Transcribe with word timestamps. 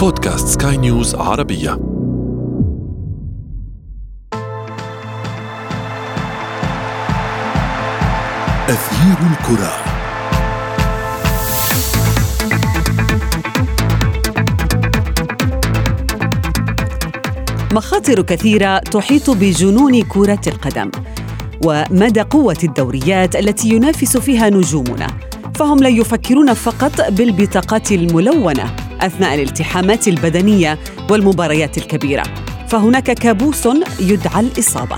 بودكاست 0.00 0.62
سكاي 0.62 0.76
نيوز 0.76 1.14
عربية. 1.14 1.72
أثير 8.68 9.16
الكرة. 9.30 9.72
مخاطر 17.72 18.22
كثيرة 18.22 18.78
تحيط 18.78 19.30
بجنون 19.30 20.02
كرة 20.02 20.40
القدم 20.46 20.90
ومدى 21.64 22.20
قوة 22.20 22.58
الدوريات 22.64 23.36
التي 23.36 23.68
ينافس 23.68 24.16
فيها 24.16 24.50
نجومنا 24.50 25.06
فهم 25.54 25.78
لا 25.78 25.88
يفكرون 25.88 26.54
فقط 26.54 27.10
بالبطاقات 27.10 27.92
الملونة 27.92 28.79
أثناء 29.06 29.34
الالتحامات 29.34 30.08
البدنية 30.08 30.78
والمباريات 31.10 31.78
الكبيرة. 31.78 32.22
فهناك 32.68 33.10
كابوس 33.10 33.68
يدعى 34.00 34.40
الإصابة 34.40 34.96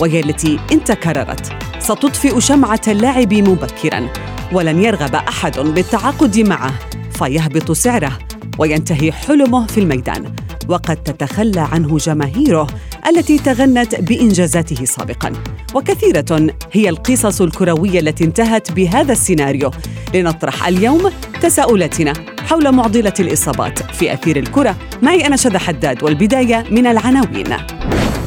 وهي 0.00 0.20
التي 0.20 0.58
إن 0.72 0.84
تكررت 0.84 1.52
ستطفئ 1.78 2.40
شمعة 2.40 2.80
اللاعب 2.88 3.34
مبكراً 3.34 4.08
ولن 4.52 4.82
يرغب 4.82 5.14
أحد 5.14 5.58
بالتعاقد 5.58 6.38
معه. 6.38 6.74
فيهبط 7.10 7.72
سعره 7.72 8.18
وينتهي 8.58 9.12
حلمه 9.12 9.66
في 9.66 9.80
الميدان. 9.80 10.34
وقد 10.68 10.96
تتخلى 10.96 11.60
عنه 11.60 11.96
جماهيره 11.96 12.66
التي 13.08 13.38
تغنت 13.38 14.00
بإنجازاته 14.00 14.84
سابقا. 14.84 15.32
وكثيرة 15.74 16.54
هي 16.72 16.88
القصص 16.88 17.40
الكروية 17.40 18.00
التي 18.00 18.24
انتهت 18.24 18.72
بهذا 18.72 19.12
السيناريو. 19.12 19.70
لنطرح 20.14 20.66
اليوم 20.66 21.10
تساؤلاتنا 21.42 22.12
حول 22.48 22.72
معضلة 22.72 23.12
الإصابات 23.20 23.78
في 23.78 24.12
أثير 24.12 24.36
الكرة. 24.36 24.76
معي 25.02 25.26
أنا 25.26 25.36
شذى 25.36 25.58
حداد 25.58 26.02
والبداية 26.02 26.64
من 26.70 26.86
العناوين. 26.86 27.56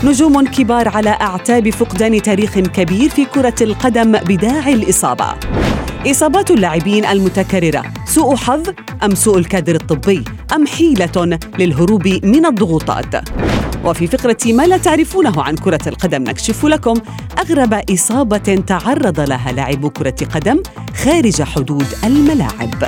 نجوم 0.04 0.48
كبار 0.48 0.88
على 0.88 1.10
أعتاب 1.10 1.70
فقدان 1.70 2.22
تاريخ 2.22 2.60
كبير 2.60 3.10
في 3.10 3.26
كرة 3.26 3.56
القدم 3.62 4.12
بداعي 4.12 4.74
الإصابة. 4.74 5.26
إصابات 6.08 6.52
اللاعبين 6.52 7.06
المتكررة 7.06 7.84
سوء 8.06 8.36
حظ 8.36 8.70
أم 9.04 9.16
سوء 9.16 9.38
الكادر 9.38 9.76
الطبي 9.76 10.24
أم 10.56 10.68
حيلة 10.68 11.40
للهروب 11.60 12.08
من 12.08 12.46
الضغوطات؟ 12.46 13.16
وفي 13.86 14.08
فقرة 14.08 14.38
ما 14.46 14.68
لا 14.68 14.78
تعرفونه 14.78 15.44
عن 15.44 15.56
كرة 15.56 15.90
القدم 15.90 16.24
نكشف 16.24 16.66
لكم 16.66 16.94
أغرب 17.40 17.74
إصابة 17.74 18.64
تعرض 18.68 19.20
لها 19.20 19.52
لاعب 19.52 19.88
كرة 19.88 20.16
قدم 20.36 20.64
خارج 21.04 21.42
حدود 21.42 21.88
الملاعب. 22.04 22.84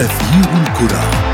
أثير 0.00 0.48
الكرة. 0.62 1.31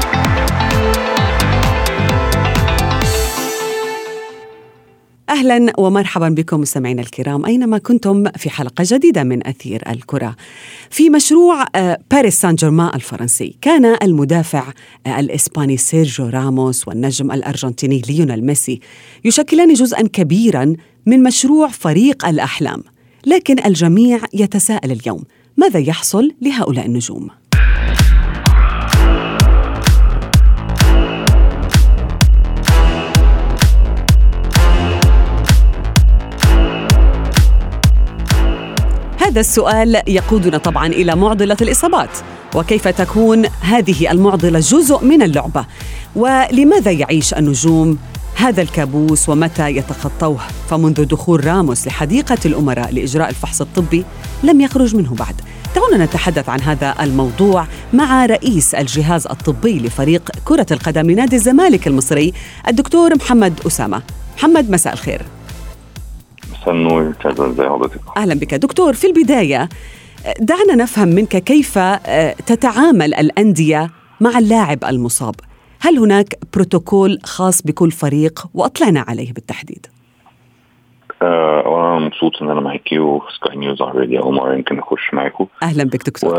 أهلا 5.29 5.73
ومرحبا 5.79 6.29
بكم 6.29 6.61
مستمعينا 6.61 7.03
الكرام 7.03 7.47
أينما 7.47 7.79
كنتم 7.79 8.25
في 8.37 8.51
حلقة 8.51 8.85
جديدة 8.87 9.25
من 9.25 9.47
أثير 9.47 9.83
الكرة. 9.91 10.37
في 10.91 11.11
مشروع 11.11 11.65
آه، 11.75 11.99
باريس 12.11 12.41
سان 12.41 12.55
جيرمان 12.55 12.91
الفرنسي 12.95 13.57
كان 13.61 13.97
المدافع 14.03 14.65
آه، 15.07 15.21
الإسباني 15.21 15.77
سيرجيو 15.77 16.29
راموس 16.29 16.89
والنجم 16.89 17.33
الأرجنتيني 17.33 18.03
ليونيل 18.09 18.47
ميسي 18.47 18.81
يشكلان 19.25 19.73
جزءا 19.73 20.03
كبيرا 20.03 20.75
من 21.07 21.23
مشروع 21.23 21.69
فريق 21.69 22.27
الأحلام. 22.27 22.83
لكن 23.27 23.67
الجميع 23.67 24.21
يتساءل 24.35 24.93
اليوم 24.93 25.23
ماذا 25.57 25.79
يحصل 25.79 26.31
لهؤلاء 26.43 26.87
النجوم؟ 26.87 27.29
هذا 39.19 39.41
السؤال 39.41 40.03
يقودنا 40.07 40.59
طبعا 40.59 40.87
إلى 40.87 41.17
معضلة 41.17 41.57
الإصابات 41.61 42.11
وكيف 42.55 42.89
تكون 42.89 43.47
هذه 43.61 44.11
المعضلة 44.11 44.59
جزء 44.59 45.05
من 45.05 45.23
اللعبة؟ 45.23 45.67
ولماذا 46.17 46.91
يعيش 46.91 47.35
النجوم 47.35 47.99
هذا 48.35 48.63
الكابوس 48.63 49.29
ومتى 49.29 49.71
يتخطوه؟ 49.71 50.41
فمنذ 50.71 51.05
دخول 51.05 51.47
راموس 51.47 51.87
لحديقة 51.87 52.39
الأمراء 52.47 52.93
لإجراء 52.93 53.29
الفحص 53.29 53.61
الطبي 53.61 54.05
لم 54.43 54.61
يخرج 54.61 54.97
منه 54.97 55.15
بعد. 55.15 55.35
دعونا 55.77 56.05
نتحدث 56.05 56.49
عن 56.49 56.61
هذا 56.61 56.95
الموضوع 57.01 57.67
مع 57.93 58.27
رئيس 58.27 58.75
الجهاز 58.75 59.27
الطبي 59.27 59.79
لفريق 59.79 60.31
كرة 60.45 60.67
القدم 60.71 61.11
لنادي 61.11 61.37
الزمالك 61.37 61.87
المصري 61.87 62.33
الدكتور 62.69 63.15
محمد 63.15 63.61
أسامة. 63.67 64.03
محمد 64.37 64.71
مساء 64.71 64.93
الخير. 64.93 65.23
النور 66.67 67.13
ازي 67.27 67.69
حضرتك 67.69 68.01
أهلا 68.17 68.35
بك. 68.35 68.55
دكتور 68.55 68.93
في 68.93 69.07
البداية 69.07 69.69
دعنا 70.41 70.75
نفهم 70.75 71.09
منك 71.09 71.37
كيف 71.37 71.79
آه، 71.79 72.35
تتعامل 72.47 73.15
الأندية 73.15 73.91
مع 74.21 74.39
اللاعب 74.39 74.85
المصاب. 74.85 75.35
هل 75.81 75.99
هناك 75.99 76.39
بروتوكول 76.55 77.19
خاص 77.25 77.63
بكل 77.63 77.91
فريق 77.91 78.47
وأطلعنا 78.55 79.05
عليه 79.09 79.33
بالتحديد؟ 79.33 79.87
آه، 81.23 81.97
أنا 81.97 82.07
مبسوط 82.07 82.43
إن 82.43 82.51
أنا 82.51 82.61
معاكي 82.61 82.99
وفي 82.99 83.27
سكاي 83.33 83.57
نيوز 83.57 83.83
عربي 83.83 84.19
أول 84.19 84.35
مرة 84.35 84.55
يمكن 84.55 84.79
أخش 84.79 85.15
معاكم 85.15 85.47
أهلا 85.63 85.85
بك 85.85 86.07
دكتور. 86.07 86.35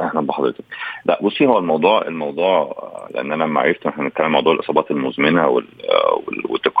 أهلا 0.00 0.20
بحضرتك. 0.20 0.64
لا 1.04 1.18
بصي 1.22 1.46
هو 1.46 1.58
الموضوع 1.58 2.02
الموضوع 2.06 2.76
لأن 3.14 3.32
أنا 3.32 3.44
لما 3.44 3.60
عرفت 3.60 3.86
إحنا 3.86 4.04
بنتكلم 4.04 4.26
عن 4.26 4.32
موضوع 4.32 4.52
الإصابات 4.52 4.90
المزمنة 4.90 5.48
وال 5.48 5.64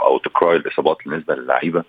أو 0.02 0.18
تكرار 0.18 0.56
الإصابات 0.56 0.96
بالنسبة 1.06 1.34
للعيبة 1.34 1.84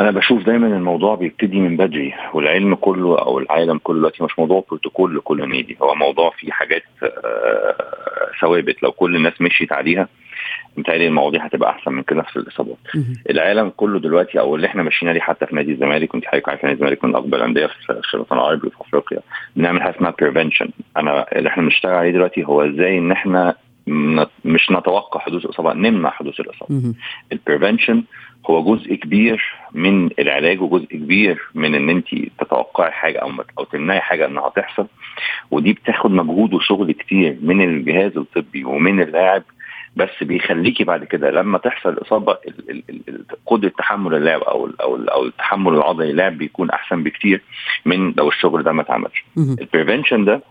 أنا 0.00 0.10
بشوف 0.10 0.42
دايما 0.42 0.66
الموضوع 0.66 1.14
بيبتدي 1.14 1.60
من 1.60 1.76
بدري 1.76 2.14
والعلم 2.34 2.74
كله 2.74 3.18
أو 3.18 3.38
العالم 3.38 3.78
كله 3.78 3.98
دلوقتي 3.98 4.24
مش 4.24 4.38
موضوع 4.38 4.64
بروتوكول 4.68 5.16
لكل 5.16 5.48
نادي. 5.48 5.76
هو 5.82 5.94
موضوع 5.94 6.30
فيه 6.30 6.52
حاجات 6.52 6.82
آه، 7.02 7.74
ثوابت. 8.40 8.82
لو 8.82 8.92
كل 8.92 9.16
الناس 9.16 9.40
مشيت 9.40 9.72
عليها 9.72 10.08
متهيألي 10.76 11.06
المواضيع 11.06 11.44
هتبقى 11.44 11.70
أحسن 11.70 11.92
من 11.92 12.02
كده 12.02 12.22
في 12.22 12.36
الإصابات. 12.36 12.76
العالم 13.30 13.72
كله 13.76 13.98
دلوقتي 14.00 14.40
أو 14.40 14.56
اللي 14.56 14.66
إحنا 14.66 14.82
ماشيين 14.82 15.10
عليه 15.10 15.20
حتى 15.20 15.46
في 15.46 15.54
نادي 15.56 15.72
الزمالك 15.72 16.14
وأنت 16.14 16.24
حضرتك 16.26 16.48
عارف 16.48 16.64
نادي 16.64 16.74
الزمالك 16.74 17.04
من 17.04 17.14
أكبر 17.16 17.36
الأندية 17.36 17.66
في 18.10 18.14
الوطن 18.14 18.36
العربي 18.36 18.66
وفي 18.66 18.76
أفريقيا 18.80 19.18
بنعمل 19.56 19.82
حاجة 19.82 19.96
اسمها 19.96 20.14
بريفنشن 20.20 20.68
أنا 20.96 21.26
اللي 21.38 21.48
إحنا 21.48 21.62
بنشتغل 21.62 21.94
عليه 21.94 22.10
دلوقتي 22.10 22.44
هو 22.44 22.62
إزاي 22.62 22.98
إن 22.98 23.12
إحنا 23.12 23.54
مش 24.44 24.70
نتوقع 24.70 25.20
حدوث 25.20 25.44
الإصابة 25.44 25.72
نمنع 25.72 26.10
حدوث 26.10 26.40
الإصابة. 26.40 26.74
البريفنشن 27.32 28.04
هو 28.50 28.74
جزء 28.76 28.94
كبير 28.94 29.42
من 29.72 30.10
العلاج 30.18 30.60
وجزء 30.62 30.86
كبير 30.86 31.40
من 31.54 31.74
إن 31.74 31.90
أنت 31.90 32.06
تتوقعي 32.38 32.90
حاجة 32.90 33.18
أو 33.18 33.30
أو 33.58 33.64
تمنعي 33.64 34.00
حاجة 34.00 34.26
إنها 34.26 34.48
تحصل 34.56 34.86
ودي 35.50 35.72
بتاخد 35.72 36.10
مجهود 36.10 36.54
وشغل 36.54 36.92
كتير 36.92 37.36
من 37.42 37.60
الجهاز 37.64 38.16
الطبي 38.16 38.64
ومن 38.64 39.02
اللاعب 39.02 39.42
بس 39.96 40.22
بيخليكي 40.22 40.84
بعد 40.84 41.04
كده 41.04 41.30
لما 41.30 41.58
تحصل 41.58 41.98
إصابة 42.02 42.36
قدرة 43.46 43.72
تحمل 43.78 44.14
اللاعب 44.14 44.40
أو 44.40 44.70
أو 44.80 44.96
أو 44.96 45.24
التحمل 45.24 45.74
العضلي 45.74 46.12
للاعب 46.12 46.38
بيكون 46.38 46.70
أحسن 46.70 47.02
بكتير 47.02 47.42
من 47.84 48.12
لو 48.16 48.28
الشغل 48.28 48.62
ده 48.62 48.72
ما 48.72 48.82
اتعملش. 48.82 49.24
ال 49.60 49.66
prevention 49.66 50.24
ده 50.24 50.42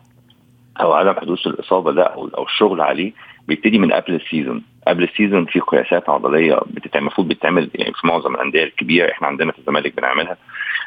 أو 0.82 0.94
عدم 0.94 1.14
حدوث 1.14 1.48
الإصابة 1.48 1.92
ده 1.92 2.04
أو 2.04 2.28
أو 2.28 2.44
الشغل 2.44 2.82
عليه 2.82 3.12
بيبتدي 3.48 3.78
من 3.80 3.92
قبل 3.92 4.16
ال 4.16 4.23
season 4.23 4.64
قبل 4.88 5.04
ال 5.04 5.10
season 5.10 5.46
في 5.46 5.60
قياسات 5.60 6.10
عضلية 6.10 6.60
بتتعمل 6.68 7.06
المفروض 7.08 7.28
بتتعمل 7.28 7.70
يعني 7.76 7.94
في 7.94 8.08
معظم 8.08 8.36
الأندية 8.36 8.64
الكبيرة 8.64 9.12
إحنا 9.12 9.28
عندنا 9.28 9.52
في 9.52 9.60
الزمالك 9.60 9.96
بنعملها. 9.98 10.38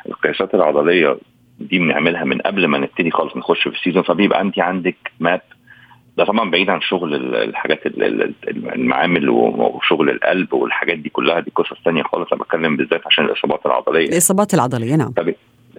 القياسات 0.09 0.55
العضلية 0.55 1.17
دي 1.61 1.79
بنعملها 1.79 2.25
من 2.25 2.39
قبل 2.41 2.67
ما 2.67 2.79
نبتدي 2.79 3.11
خالص 3.11 3.37
نخش 3.37 3.63
في 3.69 3.75
ال 3.77 3.80
season 3.80 4.03
فبيبقى 4.03 4.41
انت 4.41 4.59
عندك 4.59 4.97
map 5.21 5.41
ده 6.19 6.25
طبعا 6.25 6.51
بعيد 6.51 6.71
عن 6.71 6.81
شغل 6.81 7.35
الحاجات 7.35 7.81
المعامل 8.75 9.29
وشغل 9.29 10.11
القلب 10.11 10.53
والحاجات 10.53 10.99
دي 10.99 11.09
كلها 11.09 11.41
دي 11.41 11.53
قصص 11.57 11.77
ثانية 11.85 12.03
خالص. 12.03 12.33
أنا 12.33 12.43
بتكلم 12.43 12.77
بالذات 12.77 13.07
عشان 13.07 13.25
الإصابات 13.25 13.67
العضلية. 13.67 14.09
الإصابات 14.09 14.55
العضلية 14.55 14.97
نعم. 14.97 15.13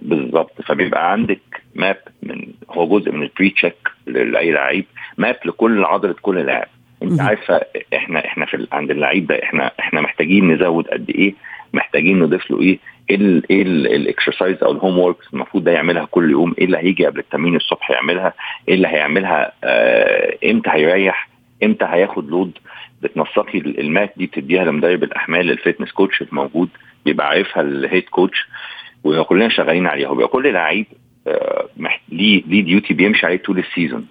بالظبط. 0.02 0.62
فبيبقى 0.66 1.12
عندك 1.12 1.40
map 1.74 1.96
من 2.22 2.46
هو 2.70 2.98
جزء 2.98 3.12
من 3.12 3.22
ال 3.22 3.29
pre 3.29 3.50
check 3.50 3.88
لأي 4.06 4.50
لعيب 4.52 4.84
map 5.18 5.36
لكل 5.44 5.84
عضلة 5.84 6.14
كل 6.22 6.38
لاعب. 6.38 6.68
أنت 7.02 7.20
عارفة 7.20 7.60
إحنا 7.96 8.24
إحنا 8.24 8.46
في 8.46 8.66
عند 8.72 8.90
اللعيب 8.90 9.26
ده 9.26 9.42
إحنا 9.42 9.70
إحنا 9.80 10.00
محتاجين 10.00 10.52
نزود 10.52 10.86
قد 10.88 11.10
إيه 11.10 11.34
محتاجين 11.72 12.18
نضيف 12.18 12.50
له 12.50 12.60
إيه؟ 12.60 12.78
إيه 13.10 13.62
ال 13.96 14.03
exercise 14.03 14.62
أو 14.62 14.72
ال 14.72 14.98
homework 14.98 15.16
المفروض 15.34 15.64
ده 15.64 15.72
يعملها 15.72 16.04
كل 16.04 16.30
يوم. 16.30 16.54
إيه 16.58 16.64
اللي 16.64 16.78
هيجي 16.78 17.06
قبل 17.06 17.18
التمرين 17.18 17.56
الصبح 17.56 17.90
يعملها؟ 17.90 18.32
إيه 18.68 18.74
اللي 18.74 18.88
هيعملها 18.88 19.52
آه 19.64 20.36
إمتى 20.50 20.70
هيريح؟ 20.70 21.28
إمتى 21.62 21.84
هياخد 21.84 22.30
load 22.30 22.58
بتنسقي 23.02 23.58
ال 23.58 23.72
map 23.72 24.12
دي 24.16 24.26
بتديها 24.26 24.64
لمدرب 24.64 25.02
الأحمال 25.04 25.50
ال 25.50 25.55
fitness 25.55 25.92
coach 25.92 26.22
الموجود 26.22 26.68
بيبقى 27.04 27.28
عارفها 27.28 27.62
ال 27.62 27.70
head 27.70 28.02
coach 28.02 28.46
وكلنا 29.04 29.48
شغالين 29.48 29.86
عليها. 29.86 30.08
وبيبقى 30.08 30.28
كل 30.28 30.52
لعيب 30.52 30.86
آه، 31.28 31.66
ليه 32.08 32.42
ليه 32.46 32.62
duty 32.64 32.94
بيمشي 32.94 33.26
عليه 33.26 33.36
طول 33.36 33.58
ال 33.58 33.65
season 33.65 34.06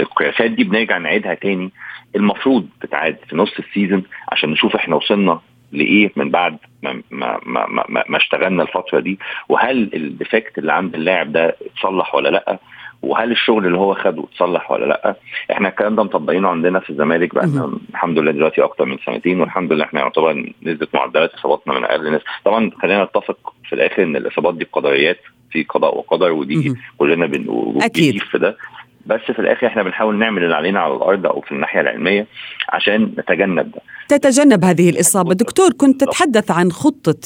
القياسات 0.00 0.50
دي 0.50 0.64
بنرجع 0.64 0.98
نعيدها 0.98 1.34
تاني. 1.34 1.70
المفروض 2.16 2.66
تتعاد 2.80 3.16
في 3.28 3.36
نص 3.36 3.52
ال 3.58 3.64
season 3.64 4.02
عشان 4.28 4.50
نشوف 4.50 4.76
إحنا 4.76 4.96
وصلنا 4.96 5.40
لإيه 5.72 6.12
من 6.16 6.30
بعد 6.30 6.56
ما 6.82 7.02
ما 7.10 7.40
ما, 7.46 7.66
ما, 7.88 8.04
ما 8.08 8.16
اشتغلنا 8.16 8.62
الفترة 8.62 9.00
دي 9.00 9.18
وهل 9.48 9.90
ال 9.94 10.03
defect 10.03 10.58
اللي 10.58 10.72
عند 10.72 10.94
اللاعب 10.94 11.32
ده 11.32 11.56
اتصلح 11.66 12.14
ولا 12.14 12.28
لأ؟ 12.28 12.58
وهل 13.02 13.32
الشغل 13.32 13.66
اللي 13.66 13.78
هو 13.78 13.94
خده 13.94 14.24
اتصلح 14.24 14.70
ولا 14.70 14.84
لأ؟ 14.84 15.14
إحنا 15.52 15.68
الكلام 15.68 15.96
ده 15.96 16.02
مطبقينه 16.02 16.48
عندنا 16.48 16.80
في 16.80 16.90
الزمالك 16.90 17.34
بقى 17.34 17.44
الحمد 17.90 18.18
لله 18.18 18.32
دلوقتي 18.32 18.62
أكتر 18.62 18.84
من 18.84 18.98
سنتين 19.06 19.40
والحمد 19.40 19.72
لله 19.72 19.84
إحنا 19.84 20.00
يعتبر 20.00 20.52
نسبة 20.62 20.86
معدلات 20.94 21.34
إصاباتنا 21.34 21.74
من 21.74 21.84
أقل 21.84 22.06
الناس 22.06 22.22
طبعا 22.44 22.70
خلينا 22.82 23.04
نتفق 23.04 23.54
في 23.68 23.72
الآخر 23.74 24.02
إن 24.02 24.16
الإصابات 24.16 24.54
دي 24.54 24.66
قدريات 24.72 25.18
في 25.50 25.62
قضاء 25.62 25.98
وقدر 25.98 26.32
ودي 26.32 26.54
كلنا 26.98 27.26
بنقول 27.26 27.82
في 28.18 28.38
ده. 28.38 28.56
بس 29.06 29.20
في 29.20 29.38
الآخر 29.38 29.66
إحنا 29.66 29.82
بنحاول 29.82 30.18
نعمل 30.18 30.44
اللي 30.44 30.54
علينا 30.54 30.80
على 30.80 30.94
الأرض 30.94 31.26
أو 31.26 31.40
في 31.40 31.52
الناحية 31.52 31.80
العلمية 31.80 32.26
عشان 32.68 33.02
نتجنب 33.18 33.70
ده. 33.72 33.80
تتجنب 34.08 34.64
هذه 34.64 34.90
الإصابة. 34.90 35.34
دكتور 35.34 35.72
كنت 35.72 36.04
تتحدث 36.04 36.50
عن 36.50 36.72
خطة 36.72 37.16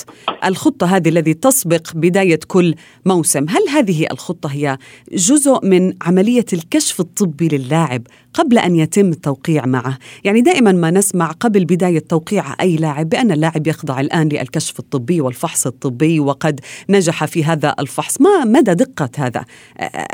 الخطة 0.44 0.96
هذه 0.96 1.08
الذي 1.08 1.34
تسبق 1.34 1.82
بداية 1.94 2.40
كل 2.48 2.74
موسم. 3.06 3.46
هل 3.48 3.68
هذه 3.72 4.06
الخطة 4.12 4.52
هي 4.52 4.78
جزء 5.12 5.66
من 5.66 5.94
عملية 6.02 6.44
الكشف 6.52 7.00
الطبي 7.00 7.48
للاعب 7.48 8.02
قبل 8.34 8.58
أن 8.58 8.76
يتم 8.76 9.08
التوقيع 9.08 9.66
معه. 9.66 9.98
يعني 10.24 10.40
دائما 10.40 10.72
ما 10.72 10.90
نسمع 10.90 11.30
قبل 11.30 11.64
بداية 11.64 11.98
توقيع 11.98 12.44
أي 12.60 12.76
لاعب 12.76 13.08
بأن 13.08 13.32
اللاعب 13.32 13.66
يخضع 13.66 14.00
الآن 14.00 14.28
للكشف 14.28 14.78
الطبي 14.78 15.20
والفحص 15.20 15.66
الطبي 15.66 16.20
وقد 16.20 16.60
نجح 16.88 17.24
في 17.24 17.44
هذا 17.44 17.74
الفحص. 17.78 18.20
ما 18.20 18.44
مدى 18.44 18.74
دقة 18.74 19.10
هذا؟ 19.16 19.44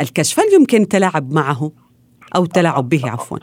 الكشف؟ 0.00 0.40
هل 0.40 0.46
يمكن 0.54 0.82
التلاعب 0.82 1.32
معه؟ 1.32 1.85
أو 2.36 2.42
التلاعب 2.42 2.88
به 2.88 3.02
عفوا. 3.10 3.38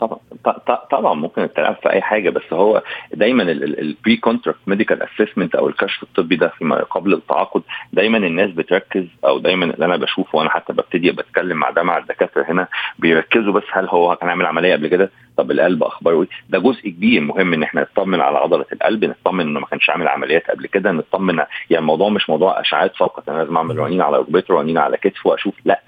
طبعا 0.90 1.14
ممكن 1.14 1.42
التلاعب 1.42 1.74
في 1.82 1.90
أي 1.90 2.02
حاجة 2.02 2.30
بس 2.30 2.52
هو 2.52 2.82
دايما 3.14 3.42
ال 3.42 3.60
pre 3.60 4.16
contract 4.16 4.58
medical 4.66 5.02
assessment 5.02 5.54
أو 5.54 5.68
الكشف 5.68 6.02
الطبي 6.02 6.36
ده 6.36 6.48
فيما 6.58 6.76
قبل 6.82 7.14
التعاقد 7.14 7.62
دايما 7.92 8.18
الناس 8.18 8.50
بتركز 8.50 9.04
أو 9.24 9.38
دايما 9.38 9.64
اللي 9.64 9.84
أنا 9.84 9.96
بشوفه 9.96 10.38
وأنا 10.38 10.50
حتى 10.50 10.72
ببتدي 10.72 11.10
بتكلم 11.12 11.56
مع 11.56 11.70
ده 11.70 11.82
مع 11.82 11.98
الدكاترة 11.98 12.44
هنا 12.48 12.68
بيركزوا 12.98 13.52
بس 13.52 13.62
هل 13.72 13.88
هو 13.88 14.16
كان 14.16 14.28
عامل 14.28 14.46
عملية 14.46 14.72
قبل 14.72 14.88
كده؟ 14.88 15.10
طب 15.36 15.50
القلب 15.50 15.82
اخباره 15.82 16.22
إيه 16.22 16.28
ده 16.48 16.58
جزء 16.58 16.88
كبير 16.88 17.20
مهم 17.20 17.52
إن 17.54 17.62
إحنا 17.62 17.80
نطمن 17.80 18.20
على 18.20 18.38
عضلة 18.38 18.64
القلب 18.72 19.04
نطمن 19.04 19.40
إنه 19.40 19.60
ما 19.60 19.66
كانش 19.66 19.90
عامل 19.90 20.08
عمليات 20.08 20.50
قبل 20.50 20.66
كده 20.66 20.92
نطمن 20.92 21.36
يعني 21.38 21.48
الموضوع 21.78 22.08
مش 22.08 22.30
موضوع 22.30 22.60
أشعاعات 22.60 22.96
فقط 22.96 23.28
أنا 23.28 23.38
لازم 23.38 23.56
أعمل 23.56 23.78
رنين 23.78 24.00
على 24.00 24.18
ركبته 24.18 24.54
رنين 24.54 24.78
على 24.78 24.96
كتفه 24.96 25.30
وأشوف 25.30 25.54
لأ 25.64 25.80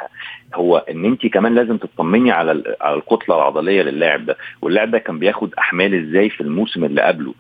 هو 0.54 0.76
إن 0.78 1.04
أنت 1.04 1.26
كمان 1.26 1.54
لازم 1.54 1.76
تطمني 1.76 2.30
على 2.30 2.76
على 2.80 2.96
الكتلة 2.96 3.36
العضلية 3.36 3.82
للاعب 3.82 4.26
ده 4.26 4.36
واللاعب 4.62 4.90
ده 4.90 4.98
كان 4.98 5.18
بياخد 5.18 5.54
أحمال 5.58 5.94
إزاي 6.08 6.30
في 6.30 6.40
الموسم 6.40 6.84
اللي 6.84 7.02
قبله 7.02 7.34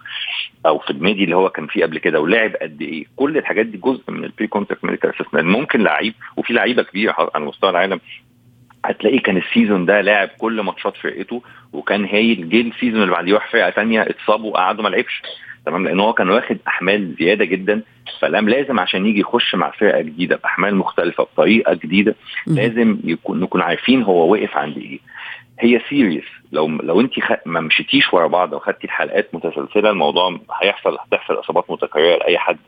أو 0.66 0.78
في 0.78 0.90
النادي 0.90 1.24
اللي 1.24 1.36
هو 1.36 1.48
كان 1.50 1.66
فيه 1.66 1.84
قبل 1.84 1.98
كده 1.98 2.20
ولعب 2.20 2.56
قد 2.62 2.82
إيه؟ 2.82 3.04
كل 3.16 3.38
الحاجات 3.38 3.66
دي 3.66 3.78
جزء 3.78 4.02
من 4.08 4.24
ال 4.24 4.30
pre 4.30 4.46
contract 4.46 4.84
medical 4.84 5.10
assessment 5.10 5.44
ممكن 5.44 5.82
لعيب 5.82 6.14
وفي 6.36 6.52
لعيبة 6.52 6.82
كبيرة 6.82 7.14
على 7.34 7.44
مستوى 7.44 7.70
العالم 7.70 8.00
هتلاقي 8.90 9.18
كان 9.18 9.36
ال 9.36 9.43
season 9.43 9.86
ده 9.86 10.00
لاعب 10.00 10.28
كل 10.38 10.60
ماتشات 10.60 10.96
فرقته 10.96 11.42
وكان 11.72 12.04
هايل 12.04 12.48
جه 12.48 12.60
ال 12.60 12.66
season 12.66 13.02
اللي 13.02 13.12
بعديه 13.12 13.34
راح 13.34 13.50
فرقة 13.52 13.70
ثانية 13.70 14.02
اتصاب 14.02 14.44
وقعدوا 14.44 14.84
ما 14.84 14.88
لعبش. 14.88 15.22
تمام؟ 15.66 15.84
لأن 15.84 16.00
هو 16.00 16.12
كان 16.12 16.30
واخد 16.30 16.58
أحمال 16.68 17.14
زيادة 17.18 17.44
جدا 17.44 17.82
فلام 18.20 18.48
لازم 18.48 18.80
عشان 18.80 19.06
يجي 19.06 19.20
يخش 19.20 19.54
مع 19.54 19.70
فرقة 19.70 20.00
جديدة 20.00 20.36
بأحمال 20.36 20.76
مختلفة 20.76 21.22
بطريقة 21.24 21.74
جديدة 21.74 22.14
لازم 22.46 22.98
يكون 23.04 23.40
نكون 23.40 23.60
عارفين 23.60 24.02
هو 24.02 24.32
واقف 24.32 24.56
عند 24.56 24.78
إيه. 24.78 24.98
هي 25.60 25.80
series 25.88 26.24
لو 26.52 26.68
لو 26.68 27.00
انت 27.00 27.12
خ... 27.20 27.32
ما 27.46 27.60
مشيتيش 27.60 28.12
ورا 28.12 28.26
بعض 28.26 28.54
أو 28.54 28.60
خدتي 28.60 28.84
الحلقات 28.84 29.34
متسلسلة 29.34 29.90
الموضوع 29.90 30.40
هيحصل 30.62 30.96
هتحصل 31.00 31.40
إصابات 31.40 31.70
متكررة 31.70 32.16
لأي 32.16 32.38
حد. 32.38 32.58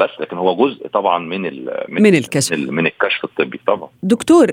بس 0.00 0.10
لكن 0.20 0.36
هو 0.36 0.68
جزء 0.68 0.88
طبعا 0.88 1.18
من 1.18 1.46
ال... 1.46 1.84
من, 1.88 2.02
من 2.02 2.14
الكشف. 2.14 2.52
من, 2.52 2.58
ال... 2.58 2.72
من 2.74 2.86
الكشف 2.86 3.24
الطبي 3.24 3.60
طبعا. 3.66 3.88
دكتور 4.02 4.46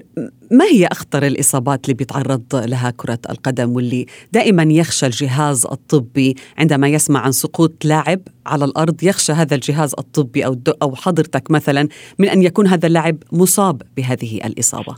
ما 0.51 0.65
هي 0.65 0.87
أخطر 0.91 1.23
الإصابات 1.25 1.85
اللي 1.85 1.93
بيتعرض 1.93 2.43
لها 2.55 2.93
كرة 2.97 3.19
القدم 3.29 3.69
واللي 3.75 4.05
دائما 4.31 4.63
يخشى 4.63 5.05
الجهاز 5.05 5.65
الطبي؟ 5.65 6.35
عندما 6.57 6.87
يسمع 6.87 7.19
عن 7.19 7.31
سقوط 7.31 7.85
لاعب 7.85 8.19
على 8.45 8.65
الأرض 8.65 9.03
يخشى 9.03 9.31
هذا 9.33 9.55
الجهاز 9.55 9.95
الطبي 9.99 10.45
أو 10.45 10.59
أو 10.81 10.95
حضرتك 10.95 11.51
مثلا 11.51 11.87
من 12.19 12.29
أن 12.29 12.41
يكون 12.41 12.67
هذا 12.67 12.87
اللاعب 12.87 13.17
مصاب 13.31 13.81
بهذه 13.97 14.37
الإصابة. 14.45 14.95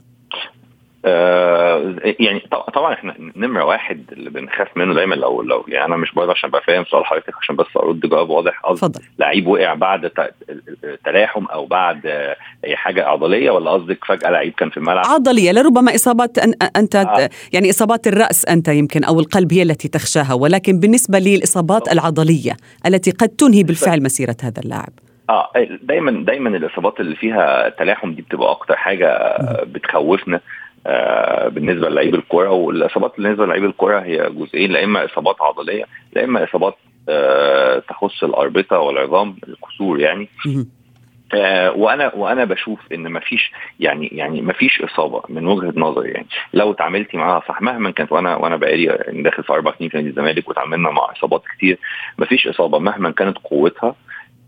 آه 1.08 1.96
يعني 2.20 2.40
طبعا 2.74 2.94
إحنا 2.94 3.16
نمرة 3.36 3.64
واحد 3.66 4.04
اللي 4.12 4.30
بنخاف 4.30 4.68
منه 4.78 4.94
دايما 4.94 5.16
لو 5.16 5.42
لو 5.42 5.66
يعني 5.68 5.86
أنا 5.86 5.98
مش 5.98 6.14
برضه 6.14 6.32
عشان 6.32 6.50
ابقى 6.50 6.62
فاهم 6.62 6.86
سؤال 6.86 7.06
حضرتك 7.06 7.34
عشان 7.42 7.56
بس 7.56 7.66
أرد 7.78 8.00
جواب 8.00 8.30
واضح 8.30 8.62
اتفضل. 8.66 9.02
لعيب 9.20 9.48
وقع 9.48 9.74
بعد 9.74 10.12
تلاحم 11.06 11.46
أو 11.46 11.66
بعد 11.66 12.06
أي 12.66 12.76
حاجة 12.76 13.06
عضلية 13.08 13.52
ولا 13.52 13.72
قصدك 13.72 14.06
فجأة 14.06 14.30
لعيب 14.30 14.54
كان 14.54 14.70
في 14.70 14.78
الملعب؟ 14.78 15.06
عضلية 15.06 15.52
لربما 15.52 15.96
إصابات 15.96 16.38
أنت 16.78 16.96
آه. 16.96 17.30
يعني 17.54 17.70
إصابات 17.70 18.08
الرأس 18.08 18.46
أنت 18.46 18.68
يمكن 18.68 19.04
أو 19.04 19.20
القلب 19.20 19.54
هي 19.54 19.62
التي 19.62 19.88
تخشاها 19.88 20.34
ولكن 20.34 20.80
بالنسبة 20.80 21.20
للإصابات 21.20 21.92
العضلية 21.94 22.58
التي 22.86 23.12
قد 23.12 23.30
تنهي 23.30 23.64
بالفعل. 23.64 24.04
مسيرة 24.04 24.36
هذا 24.44 24.62
اللاعب. 24.64 24.90
آه 25.30 25.50
دايما 25.82 26.24
دايما 26.26 26.50
الإصابات 26.50 27.00
اللي 27.00 27.16
فيها 27.16 27.70
تلاحم 27.70 28.12
دي 28.14 28.22
بتبقى 28.22 28.52
أكتر 28.52 28.76
حاجة 28.76 29.38
بتخوفنا. 29.64 30.40
بالنسبة 31.50 31.90
للعيب 31.90 32.16
الكورة 32.16 32.50
والإصابات 32.50 33.14
بالنسبة 33.18 33.46
للعيب 33.46 33.66
الكورة 33.66 34.00
هي 34.00 34.30
جزئين 34.30 34.72
لا 34.72 34.84
إما 34.84 35.06
إصابات 35.06 35.36
عضلية 35.42 35.84
لا 36.14 36.24
إما 36.24 36.44
إصابات 36.44 36.76
آه 37.10 37.80
تخص 37.80 38.24
الأربطة 38.24 38.80
والعظام 38.80 39.36
الكسور 39.48 40.00
يعني. 40.00 40.30
آه 41.34 41.72
وأنا 41.72 42.16
وأنا 42.16 42.44
بشوف 42.46 42.80
إن 42.94 43.12
مفيش 43.12 43.52
يعني 43.80 44.08
يعني 44.08 44.42
مفيش 44.42 44.82
إصابة 44.82 45.22
من 45.30 45.48
وجهة 45.48 45.74
نظري 45.76 46.12
يعني. 46.12 46.28
لو 46.54 46.72
اتعاملتي 46.72 47.18
معاها 47.18 47.44
صح 47.48 47.62
مهما 47.62 47.92
كانت 47.92 48.12
وأنا 48.12 48.36
وأنا 48.36 48.56
بقالي 48.56 49.00
داخل 49.24 49.44
في 49.44 49.54
أربع 49.54 49.74
سنين 49.78 49.90
في 49.90 49.98
نادي 49.98 50.10
الزمالك 50.10 50.50
وتعاملنا 50.50 50.90
مع 50.92 51.12
إصابات 51.18 51.44
كتير 51.58 51.78
مفيش 52.18 52.48
إصابة 52.48 52.80
مهما 52.80 53.12
كانت 53.12 53.38
قوتها 53.38 53.96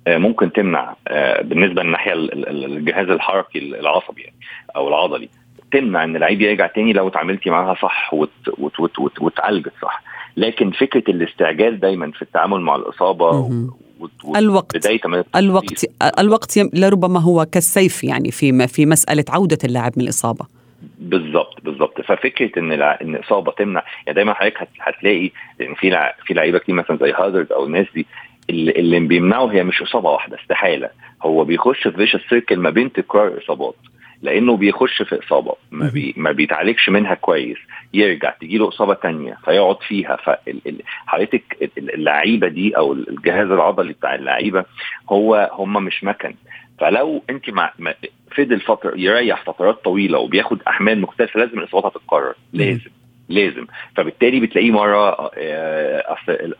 ممكن 0.07 0.51
تمنع 0.51 0.95
بالنسبة 1.41 1.83
للناحية 1.83 2.13
الجهاز 2.13 3.09
الحركي 3.09 3.59
العصبي 3.59 4.21
يعني 4.21 4.35
أو 4.75 4.87
العضلي. 4.87 5.29
تمنع 5.71 6.03
إن 6.03 6.15
اللعيب 6.15 6.41
يرجع 6.41 6.67
تاني 6.67 6.93
لو 6.93 7.07
اتعاملتي 7.07 7.49
معاها 7.49 7.75
صح 7.81 8.13
وت 8.13 8.29
وت 8.57 8.79
وت 8.79 8.99
وت 8.99 9.21
وتعالجت 9.21 9.73
صح. 9.81 10.03
لكن 10.37 10.71
فكرة 10.71 11.03
الاستعجال 11.11 11.79
دايما 11.79 12.11
في 12.11 12.21
التعامل 12.21 12.61
مع 12.61 12.75
الإصابة 12.75 13.49
الوقت. 14.35 14.77
بداية 14.77 14.99
الوقت 15.35 15.85
الوقت 16.19 16.59
لربما 16.73 17.19
هو 17.19 17.45
كالسيف 17.45 18.03
يعني 18.03 18.31
في 18.31 18.67
في 18.67 18.85
مسألة 18.85 19.25
عودة 19.29 19.57
اللاعب 19.63 19.91
من 19.97 20.03
الإصابة. 20.03 20.45
بالظبط 20.99 21.63
بالظبط. 21.63 22.01
ففكرة 22.01 22.59
إن 22.59 22.71
إن 22.81 23.15
اصابه 23.15 23.51
تمنع 23.51 23.83
يعني 24.05 24.15
دايما 24.15 24.33
حضرتك 24.33 24.67
هتلاقي 24.81 25.31
يعني 25.59 25.75
في 25.75 26.11
في 26.25 26.33
لعيبة 26.33 26.57
كتير 26.57 26.75
مثلا 26.75 26.97
زي 26.97 27.11
هازارد 27.11 27.51
أو 27.51 27.65
الناس 27.65 27.87
دي 27.95 28.05
اللي, 28.49 28.71
اللي 28.71 28.99
بيمنعه 28.99 29.45
هي 29.45 29.63
مش 29.63 29.81
إصابة 29.81 30.09
واحدة 30.09 30.37
استحالة. 30.41 30.89
هو 31.23 31.43
بيخش 31.43 31.83
في 31.83 31.91
فيش 31.91 32.15
السيركل 32.15 32.57
ما 32.59 32.69
بين 32.69 32.91
تكرار 32.91 33.39
إصابات. 33.43 33.75
لأنه 34.21 34.57
بيخش 34.57 35.01
في 35.01 35.19
إصابة. 35.25 35.55
ما, 35.71 35.89
بي 35.89 36.13
ما 36.17 36.31
بيتعالجش 36.31 36.89
منها 36.89 37.13
كويس. 37.13 37.57
يرجع 37.93 38.29
تجي 38.29 38.57
له 38.57 38.67
إصابة 38.67 38.93
تانية 38.93 39.37
فيقعد 39.45 39.77
فيها. 39.87 40.15
فحضرتك 41.05 41.71
اللعيبة 41.77 42.47
دي 42.47 42.77
أو 42.77 42.93
الجهاز 42.93 43.51
العضلي 43.51 43.93
بتاع 43.93 44.15
اللعيبة 44.15 44.65
هو 45.09 45.49
هم 45.53 45.83
مش 45.83 46.03
مكن. 46.03 46.33
فلو 46.79 47.23
أنت 47.29 47.49
مع 47.49 47.73
فضل 48.37 48.59
فترة 48.59 48.93
يريح 48.95 49.43
فترات 49.43 49.83
طويلة 49.83 50.19
وبياخد 50.19 50.61
أحمال 50.67 51.01
مختلفة 51.01 51.39
لازم 51.39 51.59
الإصابات 51.59 51.85
هتتكرر. 51.95 52.33
لازم. 52.53 52.89
لازم 53.29 53.65
فبالتالي 53.95 54.39
بتلاقيه 54.39 54.71
مرة 54.71 55.31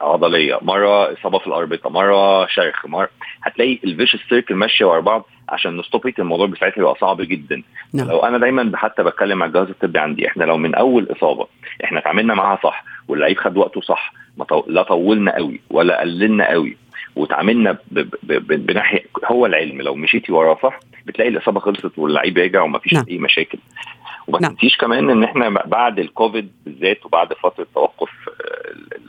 عضليه 0.02 0.60
مرة 0.62 1.14
اصابه 1.14 1.40
في 1.40 1.48
الأربطة 1.48 1.90
مرة 1.90 2.48
شرخ 2.48 2.86
مره 2.86 3.10
هتلاقي 3.44 3.80
الفيش 3.84 4.18
سيركل 4.30 4.56
ماشية 4.56 4.86
ورا 4.86 5.00
بعض 5.00 5.26
عشان 5.50 5.78
نستوبيت 5.78 6.20
الموضوع 6.20 6.48
بساعتها 6.48 6.76
بيبقى 6.76 6.96
صعب 7.02 7.22
جدا 7.22 7.64
نعم. 7.94 8.08
لو 8.08 8.20
أنا 8.20 8.38
دايما 8.38 8.72
حتى 8.78 9.04
بتكلم 9.04 9.38
مع 9.38 9.46
الجهاز 9.46 9.70
الطبي 9.70 10.00
عندي 10.00 10.28
إحنا 10.28 10.44
لو 10.44 10.58
من 10.58 10.76
أول 10.76 11.08
إصابة 11.12 11.48
إحنا 11.84 12.00
اتعاملنا 12.00 12.34
معاها 12.34 12.60
صح 12.64 12.84
واللعيب 13.08 13.38
خد 13.38 13.58
وقته 13.58 13.82
صح. 13.82 14.14
لا 14.68 14.84
طولنا 14.84 15.36
قوي 15.36 15.62
ولا 15.70 16.02
قللنا 16.02 16.50
قوي 16.50 16.78
وتعاملنا. 17.16 17.78
بناحية 18.50 19.04
هو 19.26 19.46
العلم 19.46 19.82
لو 19.82 19.96
مشيتي 19.96 20.32
وراه 20.32 20.58
صح 20.64 20.80
بتلاقي 21.10 21.30
الإصابة 21.30 21.60
خلصت 21.60 21.92
واللعيب 21.98 22.38
رجع 22.38 22.62
ومفيش 22.62 22.94
نعم. 22.94 23.06
أي 23.10 23.18
مشاكل 23.18 23.60
وما 24.28 24.40
نعم. 24.42 24.52
تنسيش 24.52 24.78
كمان 24.78 25.10
إن 25.10 25.24
إحنا 25.24 25.50
بعد 25.50 26.00
الكوفيد 26.00 26.52
بالذات 26.66 27.06
وبعد 27.06 27.34
فترة 27.34 27.68
توقف 27.76 28.10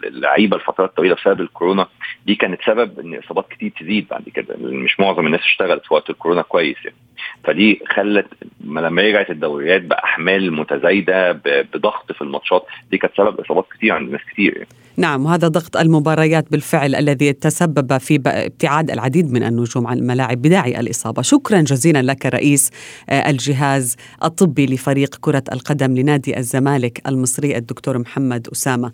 اللعيبة 0.04 0.56
الفترات 0.56 0.90
الطويلة 0.90 1.14
بسبب 1.14 1.40
الكورونا 1.40 1.86
دي 2.26 2.34
كانت 2.34 2.60
سبب 2.66 3.00
إن 3.00 3.14
إصابات 3.14 3.48
كتير 3.50 3.72
تزيد 3.80 4.06
بعد 4.10 4.28
كده 4.34 4.56
مش 4.58 5.00
معظم 5.00 5.26
الناس 5.26 5.40
اشتغلت 5.40 5.86
في 5.86 5.94
وقت 5.94 6.10
الكورونا 6.10 6.42
كويس 6.42 6.76
يعني 6.84 6.96
فدي 7.44 7.80
خلت 7.88 8.26
لما 8.64 9.02
رجعت 9.02 9.30
الدوريات 9.30 9.82
بأحمال 9.82 10.52
متزايدة 10.52 11.32
بضغط 11.74 12.12
في 12.12 12.22
الماتشات 12.22 12.66
دي 12.90 12.98
كانت 12.98 13.12
سبب 13.16 13.40
إصابات 13.40 13.66
كتير 13.72 13.92
عند 13.92 14.10
ناس 14.10 14.20
كتير 14.32 14.56
يعني. 14.56 14.68
نعم 14.96 15.26
وهذا 15.26 15.48
ضغط 15.48 15.76
المباريات 15.76 16.50
بالفعل 16.50 16.94
الذي 16.94 17.32
تسبب 17.32 17.98
في 17.98 18.20
ابتعاد 18.26 18.90
العديد 18.90 19.32
من 19.32 19.42
النجوم 19.42 19.86
عن 19.86 19.98
الملاعب 19.98 20.42
بداعي 20.42 20.80
الإصابة. 20.80 21.22
شكرا 21.22 21.60
جزيلا 21.60 22.02
لك 22.02 22.26
رئيس 22.26 22.70
آه، 23.10 23.30
الجهاز 23.30 23.96
الطبي 24.24 24.66
لفريق 24.66 25.16
كرة 25.20 25.44
القدم 25.52 25.96
لنادي 25.96 26.38
الزمالك 26.38 27.02
المصري 27.08 27.56
الدكتور 27.56 27.98
محمد 27.98 28.48
أسامة. 28.52 28.92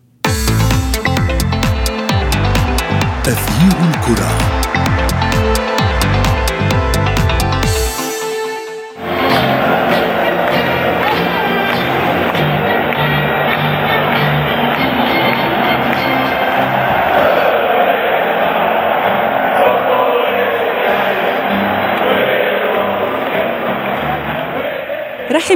تغيير 3.24 3.90
الكرة. 3.90 4.65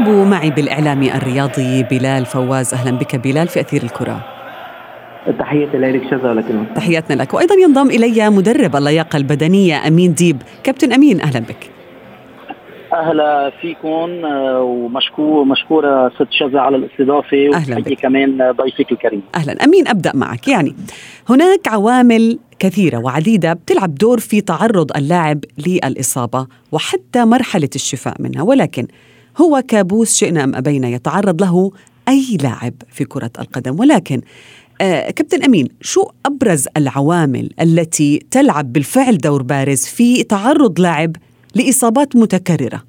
رحبوا 0.00 0.25
معي 0.25 0.50
بالإعلامي 0.50 1.14
الرياضي 1.14 1.83
بلال 1.83 2.26
فواز. 2.26 2.75
أهلا 2.75 2.90
بك 2.90 3.16
بلال 3.16 3.49
في 3.49 3.61
أثير 3.61 3.83
الكرة. 3.83 4.25
تحياتي 5.38 5.78
لك 5.78 6.02
شذا 6.11 6.35
لكن 6.35 6.64
تحياتنا 6.75 7.23
لك. 7.23 7.35
وأيضا 7.35 7.54
ينضم 7.54 7.90
إلي 7.90 8.30
مدرب 8.30 8.76
اللياقة 8.76 9.16
البدنية 9.16 9.87
أمين 9.87 10.14
ديب. 10.14 10.42
كابتن 10.64 10.92
أمين 10.92 11.21
أهلا 11.21 11.38
بك. 11.38 11.71
أهلا 12.92 13.52
فيكم 13.61 14.25
آه، 14.25 14.62
ومشكور 14.62 15.45
مشكوره 15.45 16.09
ست 16.09 16.28
شذا 16.30 16.61
على 16.61 16.76
الاستضافة 16.76 17.54
أهلا 17.54 17.76
بك. 17.76 18.00
كمان 18.00 18.52
ضيفك 18.52 18.92
الكريم. 18.92 19.23
أهلا. 19.35 19.64
أمين 19.64 19.88
أبدأ 19.88 20.12
معك. 20.14 20.49
يعني 20.49 20.75
هناك 21.28 21.69
عوامل 21.69 22.38
كثيرة 22.59 22.99
وعديدة 22.99 23.52
بتلعب 23.52 23.95
دور 23.95 24.19
في 24.21 24.40
تعرض 24.40 24.97
اللاعب 24.97 25.38
للإصابة 25.66 26.47
وحتى 26.73 27.25
مرحلة 27.25 27.71
الشفاء 27.75 28.14
منها. 28.21 28.42
ولكن 28.42 28.87
هو 29.40 29.62
كابوس 29.68 30.16
شئنا 30.16 30.44
أم 30.44 30.54
أبينا 30.54 30.88
يتعرض 30.88 31.42
له 31.42 31.70
أي 32.08 32.37
لاعب 32.42 32.75
في 32.92 33.04
كرة 33.04 33.30
القدم. 33.40 33.80
ولكن 33.80 34.20
آه 34.80 35.10
كابتن 35.10 35.42
أمين 35.42 35.68
شو 35.80 36.10
أبرز 36.26 36.68
العوامل 36.76 37.50
التي 37.60 38.26
تلعب 38.30 38.72
بالفعل 38.72 39.18
دور 39.18 39.42
بارز 39.42 39.87
في 39.87 40.22
تعرض 40.22 40.80
لاعب 40.80 41.16
لإصابات 41.54 42.16
متكررة؟ 42.16 42.82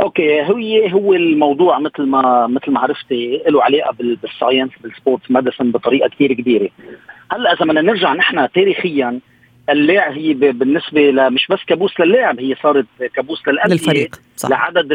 okay 0.00 0.42
هي 0.42 0.92
هو 0.92 1.14
الموضوع 1.14 1.78
مثل 1.78 2.02
ما 2.02 2.46
مثل 2.46 2.70
ما 2.70 2.80
عرفتي 2.80 3.42
له 3.48 3.62
علاقة 3.62 3.96
بال 4.22 4.33
science 4.33 4.70
بال 4.82 4.94
sports 4.94 5.30
medicine 5.30 5.70
بطريقة 5.70 6.08
كثير 6.08 6.32
كبيرة. 6.32 6.68
هلأ 7.32 7.52
إذا 7.52 7.64
بدنا 7.64 7.80
نرجع 7.80 8.14
نحن 8.14 8.48
تاريخيا 8.54 9.20
اللاعب 9.68 10.12
هي 10.12 10.32
بالنسبة 10.32 11.28
مش 11.28 11.46
بس 11.50 11.58
كابوس 11.66 12.00
للاعب 12.00 12.40
هي 12.40 12.54
صارت 12.62 12.86
كابوس 13.14 13.48
للأندية 13.48 13.74
للفريق 13.74 14.16
صح. 14.36 14.50
لعدد 14.50 14.88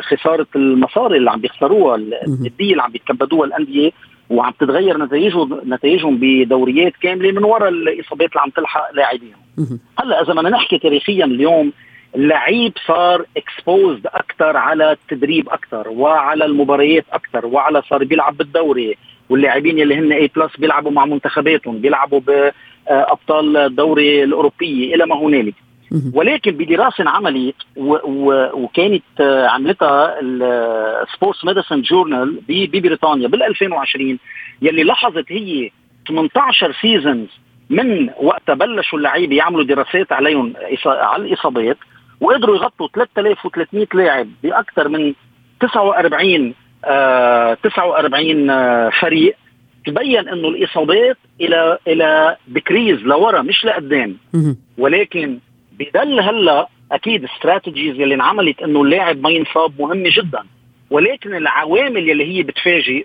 خسارة 0.00 0.46
المصاري 0.56 1.16
اللي 1.16 1.30
عم 1.30 1.40
بيخسروها 1.40 1.96
الدية 2.26 2.72
اللي 2.72 2.82
عم 2.82 2.92
بيتكبدوها 2.92 3.46
الأندية 3.46 3.90
وعم 4.30 4.52
تتغير 4.60 4.98
نتائجهم 4.98 5.60
نتائجهم 5.66 6.18
بدوريات 6.20 6.92
كاملة 7.02 7.32
من 7.32 7.44
وراء 7.44 7.68
الإصابات 7.68 8.28
اللي 8.28 8.40
عم 8.40 8.50
تلحق 8.50 8.94
لاعبين 8.94 9.34
هلأ 9.98 10.22
إذا 10.22 10.32
بدنا 10.32 10.50
نحكي 10.50 10.78
تاريخيا 10.78 11.24
اليوم 11.24 11.72
اللعيب 12.16 12.72
صار 12.86 13.24
exposed 13.36 14.06
أكثر 14.06 14.56
على 14.56 14.92
التدريب 14.92 15.48
أكثر 15.48 15.88
وعلى 15.88 16.44
المباريات 16.44 17.04
أكثر 17.12 17.46
وعلى 17.46 17.82
صار 17.82 18.04
بيلعب 18.04 18.36
بالدوري. 18.36 18.96
واللاعبين 19.30 19.80
اللي 19.80 19.94
هن 19.94 20.12
A 20.12 20.30
plus 20.36 20.56
بيلعبوا 20.56 20.90
مع 20.90 21.04
منتخباتهم 21.06 21.78
بيلعبوا 21.78 22.20
بأبطال 22.20 23.56
الدوري 23.56 24.24
الاوروبيه 24.24 24.94
إلى 24.94 25.06
ما 25.06 25.14
هنالك. 25.16 25.54
ولكن 26.14 26.50
بدراسه 26.50 27.08
عملت 27.10 27.54
وكانت 28.54 29.02
عملتها 29.50 30.20
ال 30.20 30.38
sports 30.38 31.44
medicine 31.44 31.82
journal 31.82 32.40
ببريطانيا 32.48 33.28
بال 33.28 33.42
2020 33.42 34.18
يلي 34.62 34.82
لاحظت 34.82 35.32
هي 35.32 35.70
18 36.08 36.72
seasons 36.80 37.28
من 37.70 38.10
وقت 38.22 38.50
بلشوا 38.50 38.98
اللعيبة 38.98 39.36
يعملوا 39.36 39.64
دراسات 39.64 40.12
عليهم 40.12 40.52
على 40.86 41.22
الإصابات 41.26 41.76
وقدروا 42.20 42.56
يغطوا 42.56 42.88
3300 42.94 43.86
لاعب 43.94 44.28
بأكثر 44.42 44.88
من 44.88 45.14
49 45.60 46.44
آه 46.46 46.52
49 46.82 48.50
آه 48.50 48.90
فريق 49.00 49.36
تبين 49.86 50.28
إنه 50.28 50.48
الإصابات 50.48 51.16
إلى 51.40 51.78
إلى 51.88 52.36
decrease 52.48 52.98
لورا 52.98 53.42
مش 53.42 53.64
لقدام. 53.64 54.16
ولكن 54.78 55.38
بضل 55.78 56.20
هلا 56.20 56.68
أكيد 56.92 57.24
استراتيجيز 57.24 58.00
اللي 58.00 58.14
انعملت 58.14 58.62
إنه 58.62 58.82
اللاعب 58.82 59.20
ما 59.22 59.30
ينصاب 59.30 59.72
مهمه 59.80 60.10
جدا. 60.16 60.42
ولكن 60.90 61.34
العوامل 61.34 62.10
اللي 62.10 62.36
هي 62.36 62.42
بتفاجئ 62.42 63.04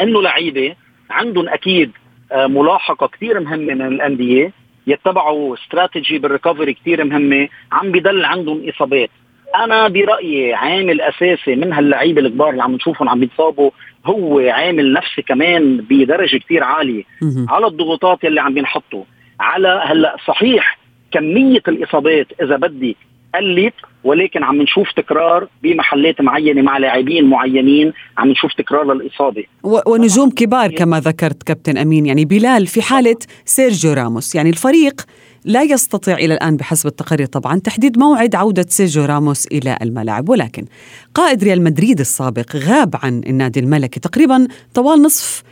إنه 0.00 0.22
لعيبة 0.22 0.74
عندهم 1.10 1.48
أكيد 1.48 1.90
آه، 2.32 2.46
ملاحقة 2.46 3.06
كثير 3.06 3.40
مهمة 3.40 3.74
من 3.74 3.86
الأندية 3.86 4.52
يتبعوا 4.86 5.54
استراتيجي 5.54 6.18
بالريكفري 6.18 6.74
كثير 6.74 7.04
مهمة 7.04 7.48
عم 7.72 7.92
بضل 7.92 8.24
عندهم 8.24 8.68
إصابات. 8.68 9.10
أنا 9.54 9.88
برأيي 9.88 10.54
عامل 10.54 11.00
أساسي 11.00 11.56
من 11.56 11.72
هاللعيبه 11.72 12.20
الكبار 12.20 12.50
اللي 12.50 12.62
عم 12.62 12.74
نشوفهم 12.74 13.08
عم 13.08 13.20
بيتصابوا 13.20 13.70
هو 14.06 14.38
عامل 14.38 14.92
نفسي 14.92 15.22
كمان 15.22 15.76
بدرجة 15.76 16.36
كثير 16.36 16.64
عالية. 16.64 17.02
على 17.48 17.66
الضغوطات 17.66 18.24
اللي 18.24 18.40
عم 18.40 18.54
بينحطوا 18.54 19.04
على 19.40 19.82
هلا 19.86 20.16
صحيح 20.26 20.78
كمية 21.12 21.62
الإصابات 21.68 22.26
إذا 22.42 22.56
بدي 22.56 22.96
قلت 23.34 23.74
ولكن 24.04 24.42
عم 24.42 24.62
نشوف 24.62 24.92
تكرار 24.92 25.48
بمحلات 25.62 26.20
معينة 26.20 26.62
مع 26.62 26.78
لاعبين 26.78 27.24
معينين 27.24 27.92
عم 28.18 28.28
نشوف 28.28 28.52
تكرار 28.54 28.94
للإصابة. 28.94 29.44
ونجوم 29.86 30.30
كبار 30.30 30.70
كما 30.70 31.00
ذكرت 31.00 31.42
كابتن 31.42 31.78
أمين. 31.78 32.06
يعني 32.06 32.24
بلال 32.24 32.66
في 32.66 32.82
حالة 32.82 33.16
سيرجيو 33.44 33.92
راموس. 33.92 34.34
يعني 34.34 34.50
الفريق 34.50 35.00
لا 35.44 35.62
يستطيع 35.62 36.14
إلى 36.14 36.34
الآن 36.34 36.56
بحسب 36.56 36.86
التقارير 36.86 37.26
طبعا 37.26 37.58
تحديد 37.58 37.98
موعد 37.98 38.34
عودة 38.34 38.66
سيرجيو 38.68 39.04
راموس 39.04 39.46
إلى 39.46 39.78
الملاعب 39.82 40.28
ولكن 40.28 40.64
قائد 41.14 41.44
ريال 41.44 41.62
مدريد 41.62 42.00
السابق 42.00 42.56
غاب 42.56 42.96
عن 43.02 43.22
النادي 43.26 43.60
الملكي 43.60 44.00
تقريبا 44.00 44.48
طوال 44.74 45.02
نصف 45.02 45.42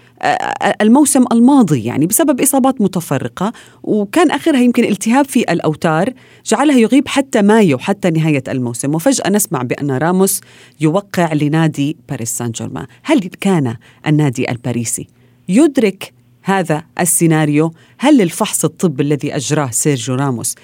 الموسم 0.81 1.25
الماضي 1.33 1.85
يعني 1.85 2.07
بسبب 2.07 2.41
إصابات 2.41 2.81
متفرقة 2.81 3.53
وكان 3.83 4.31
آخرها 4.31 4.61
يمكن 4.61 4.85
التهاب 4.85 5.25
في 5.25 5.41
الأوتار 5.41 6.13
جعلها 6.47 6.79
يغيب 6.79 7.09
حتى 7.09 7.43
مايو 7.43 7.79
حتى 7.79 8.11
نهاية 8.11 8.43
الموسم. 8.49 8.95
وفجأة 8.95 9.31
نسمع 9.31 9.63
بأن 9.63 9.91
راموس 9.91 10.41
يوقع 10.81 11.33
لنادي 11.33 11.97
باريس 12.09 12.39
سان 12.39 12.51
جيرمان. 12.51 12.87
هل 13.03 13.21
كان 13.21 13.77
النادي 14.07 14.51
الباريسي 14.51 15.07
يدرك 15.49 16.13
هذا 16.43 16.83
السيناريو 17.01 17.71
هل 17.99 18.21
الفحص 18.21 18.65
الطبي 18.65 19.03
الذي 19.03 19.37
أجراه 19.37 19.67
سيرجيو 19.71 20.15
راموس 20.15 20.57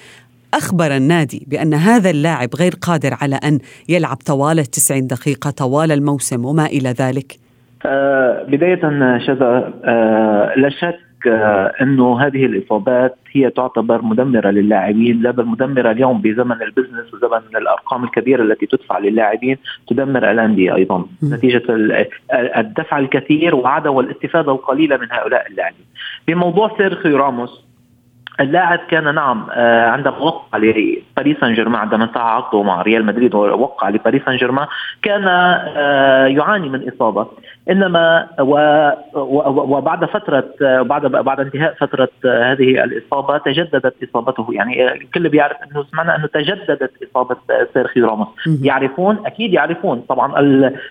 أخبر 0.55 0.97
النادي 0.97 1.47
بأن 1.51 1.75
هذا 1.75 2.11
اللاعب 2.11 2.49
غير 2.59 2.73
قادر 2.83 3.17
على 3.23 3.37
أن 3.37 3.59
يلعب 3.89 4.17
طوال 4.17 4.59
التسعين 4.59 5.07
دقيقة 5.07 5.51
طوال 5.51 5.93
الموسم 5.93 6.45
وما 6.45 6.67
إلى 6.67 6.89
ذلك؟ 6.89 7.39
آه 7.87 8.47
بداية 8.49 8.81
شذا 9.27 9.73
آه 9.85 10.53
لا 10.57 10.69
شك 10.69 10.85
آه 10.85 11.06
إنه 11.83 12.21
هذه 12.21 12.47
الإصابات 12.47 13.19
هي 13.33 13.51
تعتبر 13.51 14.03
مدمرة 14.03 14.51
للاعبين 14.51 15.23
لا 15.23 15.31
بل 15.31 15.47
مدمرة 15.47 15.91
اليوم 15.91 16.21
بزمن 16.21 16.63
ال 16.63 16.68
business 16.68 17.15
وزمن 17.15 17.57
الأرقام 17.57 18.05
الكبيرة 18.05 18.43
التي 18.43 18.67
تدفع 18.67 18.99
للاعبين 18.99 19.57
تدمر 19.89 20.31
الأندية 20.31 20.75
أيضا. 20.75 21.07
نتيجة 21.23 21.63
الدفع 22.33 22.99
الكثير 22.99 23.55
وعدم 23.55 23.91
والاستفاده 23.91 24.53
القليلة 24.53 24.97
من 24.97 25.07
هؤلاء 25.13 25.47
اللاعبين. 25.47 25.87
بموضوع 26.29 26.77
سيرخيو 26.79 27.17
راموس 27.17 27.67
اللاعب 28.41 28.79
كان 28.91 29.15
نعم 29.15 29.47
آه، 29.53 29.87
عندما 29.87 30.19
وقع 30.19 30.59
لباريس 30.59 31.37
سان 31.41 31.55
جيرمان 31.55 31.81
عندما 31.81 32.05
انتهى 32.05 32.23
عقده 32.23 32.63
مع 32.63 32.83
ريال 32.83 33.07
مدريد 33.07 33.35
ووقع 33.35 33.89
لباريس 33.89 34.23
سان 34.25 34.37
جيرمان 34.37 34.67
كان 35.03 35.25
آه، 35.27 36.27
يعاني 36.27 36.69
من 36.69 36.89
إصابة. 36.89 37.27
إنما 37.71 38.29
وبعد 39.55 40.05
فترة 40.05 40.45
بعد 40.61 41.07
بعد 41.07 41.41
انتهاء 41.41 41.75
فترة 41.75 42.09
هذه 42.25 42.85
الإصابة 42.85 43.39
تجددت 43.39 43.95
إصابته. 44.03 44.47
يعني 44.51 44.93
الكل 44.93 45.29
بيعرف 45.29 45.57
إنه 45.57 45.85
سمعنا 45.93 46.17
إنه 46.17 46.27
تجددت 46.27 46.91
إصابة 47.11 47.37
سيرخيو 47.75 48.07
راموس. 48.07 48.29
يعرفون 48.63 49.27
أكيد 49.27 49.53
يعرفون. 49.53 50.01
طبعا 50.09 50.41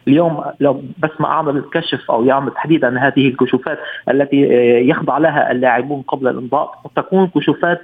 اليوم 0.08 0.44
لو 0.60 0.82
بس 0.98 1.12
ما 1.20 1.28
أعمل 1.28 1.64
كشف 1.74 2.12
أو 2.12 2.26
يعمل 2.26 2.52
تحديدا 2.52 3.00
هذه 3.00 3.28
الكشوفات 3.28 3.80
التي 4.10 4.42
يخضع 4.90 5.18
لها 5.18 5.52
اللاعبون 5.52 6.02
قبل 6.02 6.28
الامضاء 6.28 6.72
تكون 6.96 7.28
كشوفات 7.28 7.82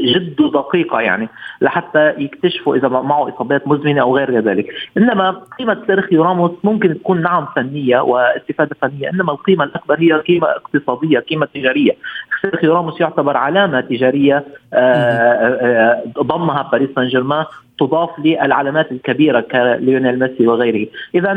جد 0.00 0.36
دقيقة 0.36 1.00
يعني 1.00 1.28
لحتى 1.60 2.14
يكتشفوا 2.18 2.76
إذا 2.76 2.88
معه 2.88 3.28
إصابات 3.28 3.68
مزمنة 3.68 4.00
أو 4.00 4.16
غير 4.16 4.40
ذلك، 4.40 4.66
إنما 4.96 5.42
قيمة 5.58 5.82
سيرخيو 5.86 6.22
راموس 6.22 6.50
ممكن 6.64 6.98
تكون 6.98 7.22
نعم 7.22 7.46
فنية 7.56 8.00
واستفادة 8.00 8.76
فنية، 8.82 9.10
إنما 9.10 9.32
القيمة 9.32 9.64
الأكبر 9.64 10.00
هي 10.00 10.12
قيمة 10.12 10.46
اقتصادية، 10.46 11.18
قيمة 11.18 11.46
تجارية. 11.54 11.92
سيرخيو 12.42 12.74
راموس 12.74 13.00
يعتبر 13.00 13.36
علامة 13.36 13.80
تجارية 13.80 14.44
آه، 14.72 14.76
آه، 14.76 16.02
آه، 16.16 16.22
ضمها 16.22 16.68
باريس 16.72 16.88
سان 16.94 17.08
جيرمان 17.08 17.44
تضاف 17.80 18.10
للعلامات 18.18 18.92
الكبيرة 18.92 19.40
كليونيل 19.40 20.18
ميسي 20.18 20.46
وغيره. 20.46 20.88
إذا 21.14 21.32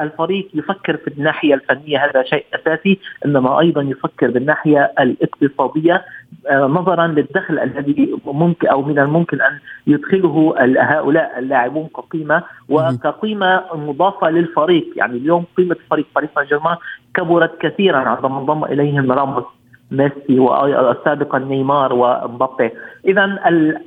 الفريق 0.00 0.48
يفكر 0.54 0.96
في 0.96 1.08
الناحية 1.08 1.54
الفنية 1.54 2.04
هذا 2.04 2.22
شيء 2.22 2.44
أساسي 2.54 2.98
إنما 3.26 3.60
أيضا 3.60 3.82
يفكر 3.82 4.30
بالناحية 4.30 4.92
الاقتصادية. 5.00 6.04
نظرا 6.52 7.06
للدخل 7.06 7.58
الذي 7.58 8.20
ممكن 8.26 8.68
أو 8.68 8.82
من 8.82 8.98
الممكن 8.98 9.40
أن 9.40 9.58
يدخله 9.86 10.54
هؤلاء 10.78 11.38
اللاعبون 11.38 11.88
كقيمة 11.96 12.42
وكقيمة 12.68 13.62
مضافة 13.74 14.30
للفريق. 14.30 14.86
يعني 14.96 15.16
اليوم 15.16 15.44
قيمة 15.56 15.76
فريق 15.90 16.06
باريس 16.14 16.30
سان 16.34 16.44
جيرمان 16.44 16.76
كبرت 17.14 17.60
كثيرا 17.60 17.98
عندما 17.98 18.38
انضم 18.38 18.64
إليهم 18.64 19.12
راموس 19.12 19.44
ميسي 19.90 20.38
وسابقا 20.38 21.38
نيمار 21.38 21.92
ومبابي. 21.92 22.70
اذا 23.06 23.38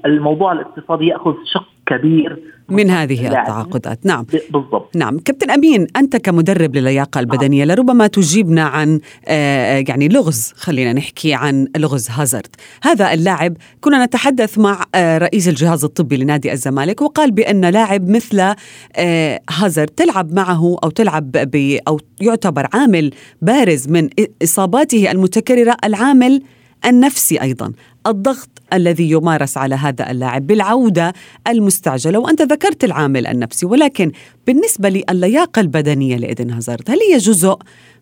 الموضوع 0.06 0.52
الاقتصادي 0.52 1.08
يأخذ 1.08 1.36
شق 1.46 1.68
كبير 1.98 2.40
من 2.70 2.90
هذه 2.90 3.28
التعاقدات. 3.28 4.06
نعم. 4.06 4.26
بالضبط. 4.54 4.96
نعم. 4.96 5.20
كابتن 5.20 5.52
أمين 5.52 5.88
أنت 5.96 6.16
كمدرب 6.16 6.76
للياقة 6.76 7.22
نعم. 7.22 7.32
البدنية 7.32 7.66
لربما 7.66 8.08
تجيبنا 8.08 8.64
عن 8.64 9.00
آه 9.28 9.84
يعني 9.88 10.08
لغز 10.08 10.54
خلينا 10.56 10.94
نحكي 10.94 11.34
عن 11.34 11.68
لغز 11.78 12.10
هازارد. 12.10 12.56
هذا 12.84 13.14
اللاعب 13.14 13.58
كنا 13.82 14.06
نتحدث 14.06 14.58
مع 14.58 14.86
آه 14.96 15.18
رئيس 15.18 15.48
الجهاز 15.48 15.84
الطبي 15.84 16.18
لنادي 16.18 16.52
الزمالك 16.52 17.02
وقال 17.02 17.32
بأن 17.32 17.66
لاعب 17.66 18.10
مثل 18.10 18.54
آه 18.96 19.42
هازارد 19.50 19.90
تلعب 19.90 20.34
معه 20.34 20.78
أو 20.84 20.90
تلعب 20.90 21.32
ب 21.32 21.78
أو 21.88 22.00
يعتبر 22.22 22.68
عامل 22.74 23.12
بارز 23.42 23.88
من 23.88 24.10
إصاباته 24.44 25.12
المتكررة 25.12 25.78
العامل 25.84 26.42
النفسي 26.86 27.42
أيضا. 27.42 27.74
الضغط 28.08 28.50
الذي 28.74 29.12
يمارس 29.12 29.58
على 29.58 29.75
هذا 29.75 30.12
اللاعب 30.12 30.48
بالعودة 30.48 31.13
المستعجلة 31.48 32.20
وأنت 32.20 32.41
ذكرت 32.41 32.84
العامل 32.84 33.27
النفسي 33.27 33.65
ولكن 33.65 34.12
بالنسبة 34.48 34.89
للياقة 34.89 35.60
البدنية 35.60 36.17
لايدن 36.17 36.50
هازارد 36.50 36.91
هل 36.91 37.00
هي 37.12 37.17
جزء 37.17 37.58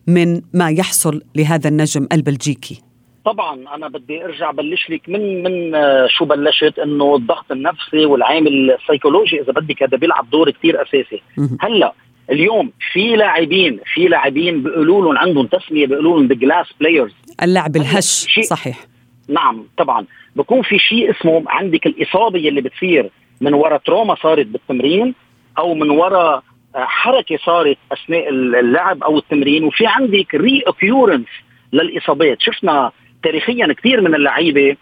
من 0.06 0.40
ما 0.54 0.70
يحصل 0.70 1.22
لهذا 1.36 1.68
النجم 1.68 2.06
البلجيكي؟ 2.12 2.82
طبعا 3.24 3.74
أنا 3.74 3.88
بدي 3.88 4.24
أرجع 4.24 4.50
بلش 4.50 4.90
لك 4.90 5.08
من 5.08 5.42
من 5.42 5.74
آه، 5.74 6.06
شو 6.18 6.24
بلشت؟ 6.24 6.78
إنه 6.78 7.16
الضغط 7.16 7.52
النفسي 7.52 8.06
والعامل 8.06 8.70
السيكولوجي 8.70 9.40
إذا 9.40 9.52
بدك 9.52 9.82
هذا 9.82 9.96
بيلعب 9.96 10.30
دور 10.30 10.50
كثير 10.50 10.82
أساسي. 10.82 11.22
هلأ 11.60 11.94
اليوم 12.30 12.72
في 12.92 13.16
لاعبين 13.16 13.80
في 13.94 14.08
لاعبين 14.08 14.62
بيقولوا 14.62 15.02
لهم 15.02 15.18
عندهم 15.18 15.46
تسمية 15.46 15.86
بيقولوا 15.86 16.18
لهم 16.18 16.26
the 16.28 16.34
glass 16.34 16.66
players 16.80 17.12
اللاعب 17.42 17.76
الهش 17.76 18.40
صحيح. 18.50 18.89
نعم 19.30 19.64
طبعا. 19.76 20.06
بكون 20.36 20.62
في 20.62 20.78
شيء 20.78 21.10
اسمه 21.10 21.44
عندك 21.48 21.86
الإصابة 21.86 22.48
اللي 22.48 22.60
بتصير 22.60 23.10
من 23.40 23.54
وراء 23.54 23.78
trauma 23.78 24.14
صارت 24.14 24.46
بالتمرين 24.46 25.14
أو 25.58 25.74
من 25.74 25.90
وراء 25.90 26.42
آه، 26.76 26.84
حركة 26.84 27.36
صارت 27.36 27.78
أثناء 27.92 28.28
اللعب 28.28 29.02
أو 29.04 29.18
التمرين 29.18 29.64
وفي 29.64 29.86
عندك 29.86 30.34
reoccurrence 30.34 31.26
للإصابات. 31.72 32.40
شفنا 32.40 32.92
تاريخيا 33.22 33.72
كثير 33.72 34.00
من 34.00 34.14
اللعيبة 34.14 34.76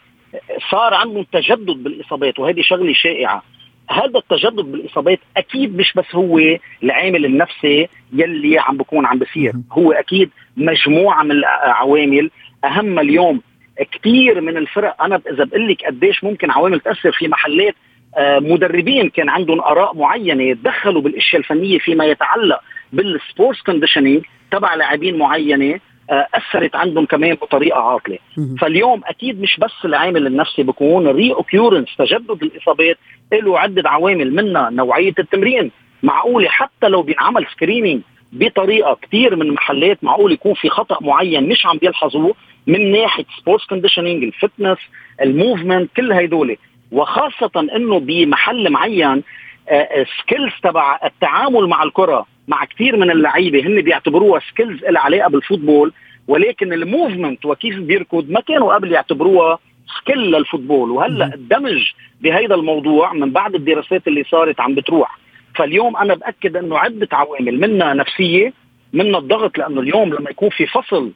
صار 0.70 0.94
عندهم 0.94 1.22
تجدد 1.32 1.82
بالإصابات 1.82 2.38
وهذه 2.38 2.60
شغلة 2.62 2.92
شائعة. 2.92 3.42
هذا 3.90 4.18
التجدد 4.18 4.64
بالإصابات 4.64 5.18
أكيد 5.36 5.76
مش 5.76 5.92
بس 5.96 6.14
هو 6.14 6.38
العامل 6.82 7.24
النفسي 7.24 7.88
يلي 8.12 8.58
عم 8.58 8.76
بكون 8.76 9.06
عم 9.06 9.18
بصير. 9.18 9.52
هو 9.72 9.92
أكيد 9.92 10.30
مجموعة 10.56 11.22
من 11.22 11.30
العوامل 11.30 12.30
أهم 12.64 12.98
اليوم 12.98 13.40
كثير 13.92 14.40
من 14.40 14.56
الفرق. 14.56 15.02
أنا 15.02 15.20
إذا 15.32 15.44
بقول 15.44 15.68
لك 15.68 15.84
قديش 15.84 16.24
ممكن 16.24 16.50
عوامل 16.50 16.80
تأثر 16.80 17.12
في 17.12 17.28
محلات 17.28 17.74
آه، 18.16 18.38
مدربين 18.38 19.08
كان 19.08 19.28
عندهم 19.28 19.60
آراء 19.60 19.96
معينة 19.96 20.54
تدخلوا 20.54 21.02
بالأشياء 21.02 21.40
الفنية 21.40 21.78
فيما 21.78 22.04
يتعلق 22.04 22.60
بال 22.92 23.10
sports 23.10 23.62
conditioning 23.62 24.24
تبع 24.50 24.74
لاعبين 24.74 25.18
معينة 25.18 25.80
آه، 26.10 26.26
أثرت 26.34 26.76
عندهم 26.76 27.06
كمان 27.06 27.34
بطريقة 27.34 27.80
عاطله 27.80 28.18
فاليوم 28.60 29.00
أكيد 29.04 29.40
مش 29.40 29.56
بس 29.60 29.84
العامل 29.84 30.26
النفسي 30.26 30.62
بكون 30.62 31.06
reoccurrence 31.08 31.88
تجدد 31.98 32.42
الإصابات 32.42 32.98
له 33.32 33.58
عدة 33.58 33.90
عوامل 33.90 34.34
منها 34.34 34.70
نوعية 34.70 35.14
التمرين. 35.18 35.70
معقولة 36.02 36.48
حتى 36.48 36.88
لو 36.88 37.02
بينعمل 37.02 37.46
screening 37.46 38.02
بطريقة 38.32 38.98
كثير 39.02 39.36
من 39.36 39.42
المحلات 39.42 40.04
معقول 40.04 40.32
يكون 40.32 40.54
في 40.54 40.68
خطأ 40.68 40.98
معين 41.00 41.48
مش 41.48 41.66
عم 41.66 41.78
بيلحظوه 41.78 42.34
من 42.66 42.92
ناحية 42.92 43.24
sports 43.40 43.66
conditioning 43.66 44.24
ال 44.24 44.31
fitness 44.31 44.78
ال 45.22 45.30
movement 45.30 45.90
كل 45.96 46.12
هدول 46.12 46.56
وخاصة 46.92 47.50
إنه 47.56 47.98
بمحل 47.98 48.70
معين 48.70 49.22
skills 50.20 50.52
آه، 50.52 50.68
آه، 50.68 50.70
تبع 50.70 50.98
التعامل 51.04 51.66
مع 51.66 51.82
الكرة 51.82 52.26
مع 52.48 52.64
كثير 52.64 52.96
من 52.96 53.10
اللعيبة 53.10 53.66
هن 53.66 53.80
بيعتبروها 53.80 54.40
skills 54.40 54.84
لها 54.84 55.02
علاقة 55.02 55.28
بال 55.28 55.41
football 55.41 55.92
ولكن 56.28 56.72
ال 56.72 56.80
movement 56.80 57.44
وكيف 57.44 57.78
بيركض 57.78 58.30
ما 58.30 58.40
كانوا 58.40 58.74
قبل 58.74 58.92
يعتبروها 58.92 59.58
skill 60.00 60.18
لل 60.18 60.31
football. 60.31 60.90
وهلأ 60.90 61.34
الدمج 61.34 61.92
بهذا 62.20 62.54
الموضوع 62.54 63.12
من 63.12 63.30
بعد 63.30 63.54
الدراسات 63.54 64.08
اللي 64.08 64.24
صارت 64.24 64.60
عم 64.60 64.74
بتروح. 64.74 65.18
فاليوم 65.58 65.96
أنا 65.96 66.14
بأكد 66.14 66.56
إنه 66.56 66.78
عدة 66.78 67.08
عوامل 67.12 67.60
منها 67.60 67.94
نفسية 67.94 68.52
منها 68.92 69.18
الضغط 69.18 69.58
لأنه 69.58 69.80
اليوم 69.80 70.14
لما 70.14 70.30
يكون 70.30 70.50
في 70.50 70.66
فصل 70.66 71.12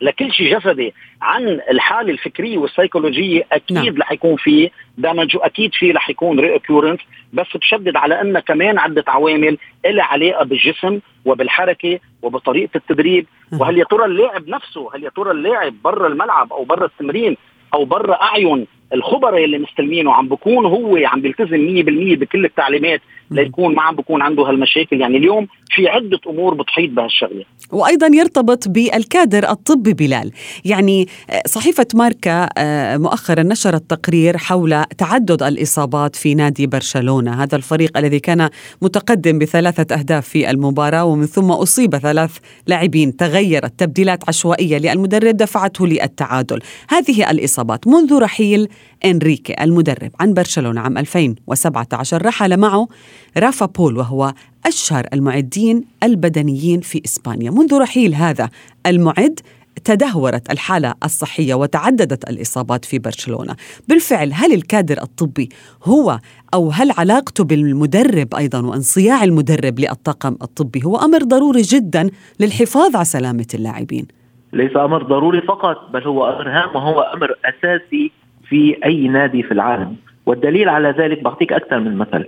لكل 0.00 0.32
شيء 0.32 0.58
جسدي 0.58 0.94
عن 1.22 1.48
الحالة 1.70 2.10
الفكرية 2.10 2.58
والسيكولوجية 2.58 3.46
أكيد 3.52 3.76
نعم. 3.76 3.98
رح 3.98 4.12
يكون 4.12 4.36
في 4.36 4.70
دامج 4.98 5.36
وأكيد 5.36 5.74
في 5.74 5.90
رح 5.90 6.10
يكون 6.10 6.40
ريكورنس 6.40 7.00
بس 7.32 7.46
بشدد 7.56 7.96
على 7.96 8.20
ان 8.20 8.38
كمان 8.38 8.78
عدة 8.78 9.04
عوامل 9.08 9.58
لها 9.86 10.04
علاقة 10.04 10.44
بالجسم 10.44 11.00
وبالحركة 11.24 11.98
وبطريقة 12.22 12.70
التدريب 12.76 13.26
وهل 13.52 13.78
يا 13.78 13.84
ترى 13.84 14.04
اللاعب 14.04 14.48
نفسه 14.48 14.90
هل 14.94 15.04
يا 15.04 15.10
ترى 15.16 15.30
اللاعب 15.30 15.74
برا 15.84 16.06
الملعب 16.08 16.52
أو 16.52 16.64
برا 16.64 16.86
التمرين 16.86 17.36
أو 17.74 17.84
برا 17.84 18.22
أعين 18.22 18.66
الخبراء 18.92 19.44
اللي 19.44 19.58
مستلمينه 19.58 20.12
عم 20.12 20.28
بكون 20.28 20.66
هو 20.66 20.96
عم 21.04 21.20
بيلتزم 21.20 21.56
100% 21.56 22.18
بكل 22.18 22.44
التعليمات 22.44 23.00
ليكون 23.30 23.74
ما 23.74 23.82
عم 23.82 23.96
بكون 23.96 24.22
عنده 24.22 24.42
هالمشاكل. 24.42 25.00
يعني 25.00 25.16
اليوم 25.16 25.46
في 25.70 25.88
عدة 25.88 26.20
أمور 26.26 26.54
بتحيط 26.54 26.90
بهالشغلة. 26.90 27.44
وأيضا 27.72 28.06
يرتبط 28.06 28.68
بالكادر 28.68 29.50
الطبي 29.50 29.94
بلال. 29.94 30.30
يعني 30.64 31.06
آه، 31.30 31.42
صحيفة 31.46 31.86
ماركا 31.94 32.48
آه، 32.58 32.96
مؤخرا 32.96 33.42
نشرت 33.42 33.90
تقرير 33.90 34.36
حول 34.36 34.84
تعدد 34.98 35.42
الإصابات 35.42 36.16
في 36.16 36.34
نادي 36.34 36.66
برشلونة. 36.66 37.42
هذا 37.42 37.56
الفريق 37.56 37.98
الذي 37.98 38.20
كان 38.20 38.48
متقدم 38.82 39.38
بثلاثة 39.38 39.96
أهداف 39.98 40.28
في 40.28 40.50
المباراة 40.50 41.04
ومن 41.04 41.26
ثم 41.26 41.50
أصيب 41.50 41.96
ثلاث 41.96 42.38
لاعبين. 42.66 43.16
تغيرت 43.16 43.72
تبديلات 43.78 44.28
عشوائية 44.28 44.78
للمدرب 44.78 45.36
دفعته 45.36 45.86
للتعادل. 45.86 46.60
هذه 46.88 47.30
الإصابات. 47.30 47.86
منذ 47.86 48.18
رحيل 48.18 48.68
إنريكي 49.04 49.54
المدرب 49.60 50.10
عن 50.20 50.34
برشلونة 50.34 50.80
عام 50.80 50.98
2017 50.98 52.26
رحل 52.26 52.56
معه 52.56 52.88
رافا 53.36 53.66
بول 53.66 53.96
وهو 53.96 54.34
أشهر 54.66 55.06
المعدين 55.12 55.84
البدنيين 56.02 56.80
في 56.80 57.02
إسبانيا. 57.04 57.50
منذ 57.50 57.78
رحيل 57.78 58.14
هذا 58.14 58.48
المعد 58.86 59.40
تدهورت 59.84 60.50
الحالة 60.50 60.94
الصحية 61.04 61.54
وتعددت 61.54 62.30
الإصابات 62.30 62.84
في 62.84 62.98
برشلونة. 62.98 63.56
بالفعل 63.88 64.32
هل 64.32 64.52
الكادر 64.52 65.02
الطبي 65.02 65.48
هو 65.84 66.18
أو 66.54 66.70
هل 66.70 66.90
علاقته 66.98 67.44
بالمدرب 67.44 68.34
أيضا 68.34 68.66
وانصياع 68.66 69.24
المدرب 69.24 69.80
للطاقم 69.80 70.36
الطبي 70.42 70.84
هو 70.84 70.96
أمر 70.96 71.18
ضروري 71.18 71.62
جدا 71.62 72.10
للحفاظ 72.40 72.96
على 72.96 73.04
سلامة 73.04 73.46
اللاعبين؟ 73.54 74.06
ليس 74.52 74.76
أمر 74.76 75.02
ضروري 75.02 75.40
فقط 75.40 75.76
بل 75.92 76.02
هو 76.02 76.26
أمر 76.28 76.48
هام 76.48 76.76
وهو 76.76 77.00
أمر 77.00 77.34
أساسي 77.44 78.12
في 78.54 78.76
أي 78.84 79.08
نادي 79.08 79.42
في 79.42 79.52
العالم. 79.52 79.96
والدليل 80.26 80.68
على 80.68 80.90
ذلك 80.90 81.22
بعطيك 81.22 81.52
أكثر 81.52 81.80
من 81.80 81.96
مثل. 81.96 82.24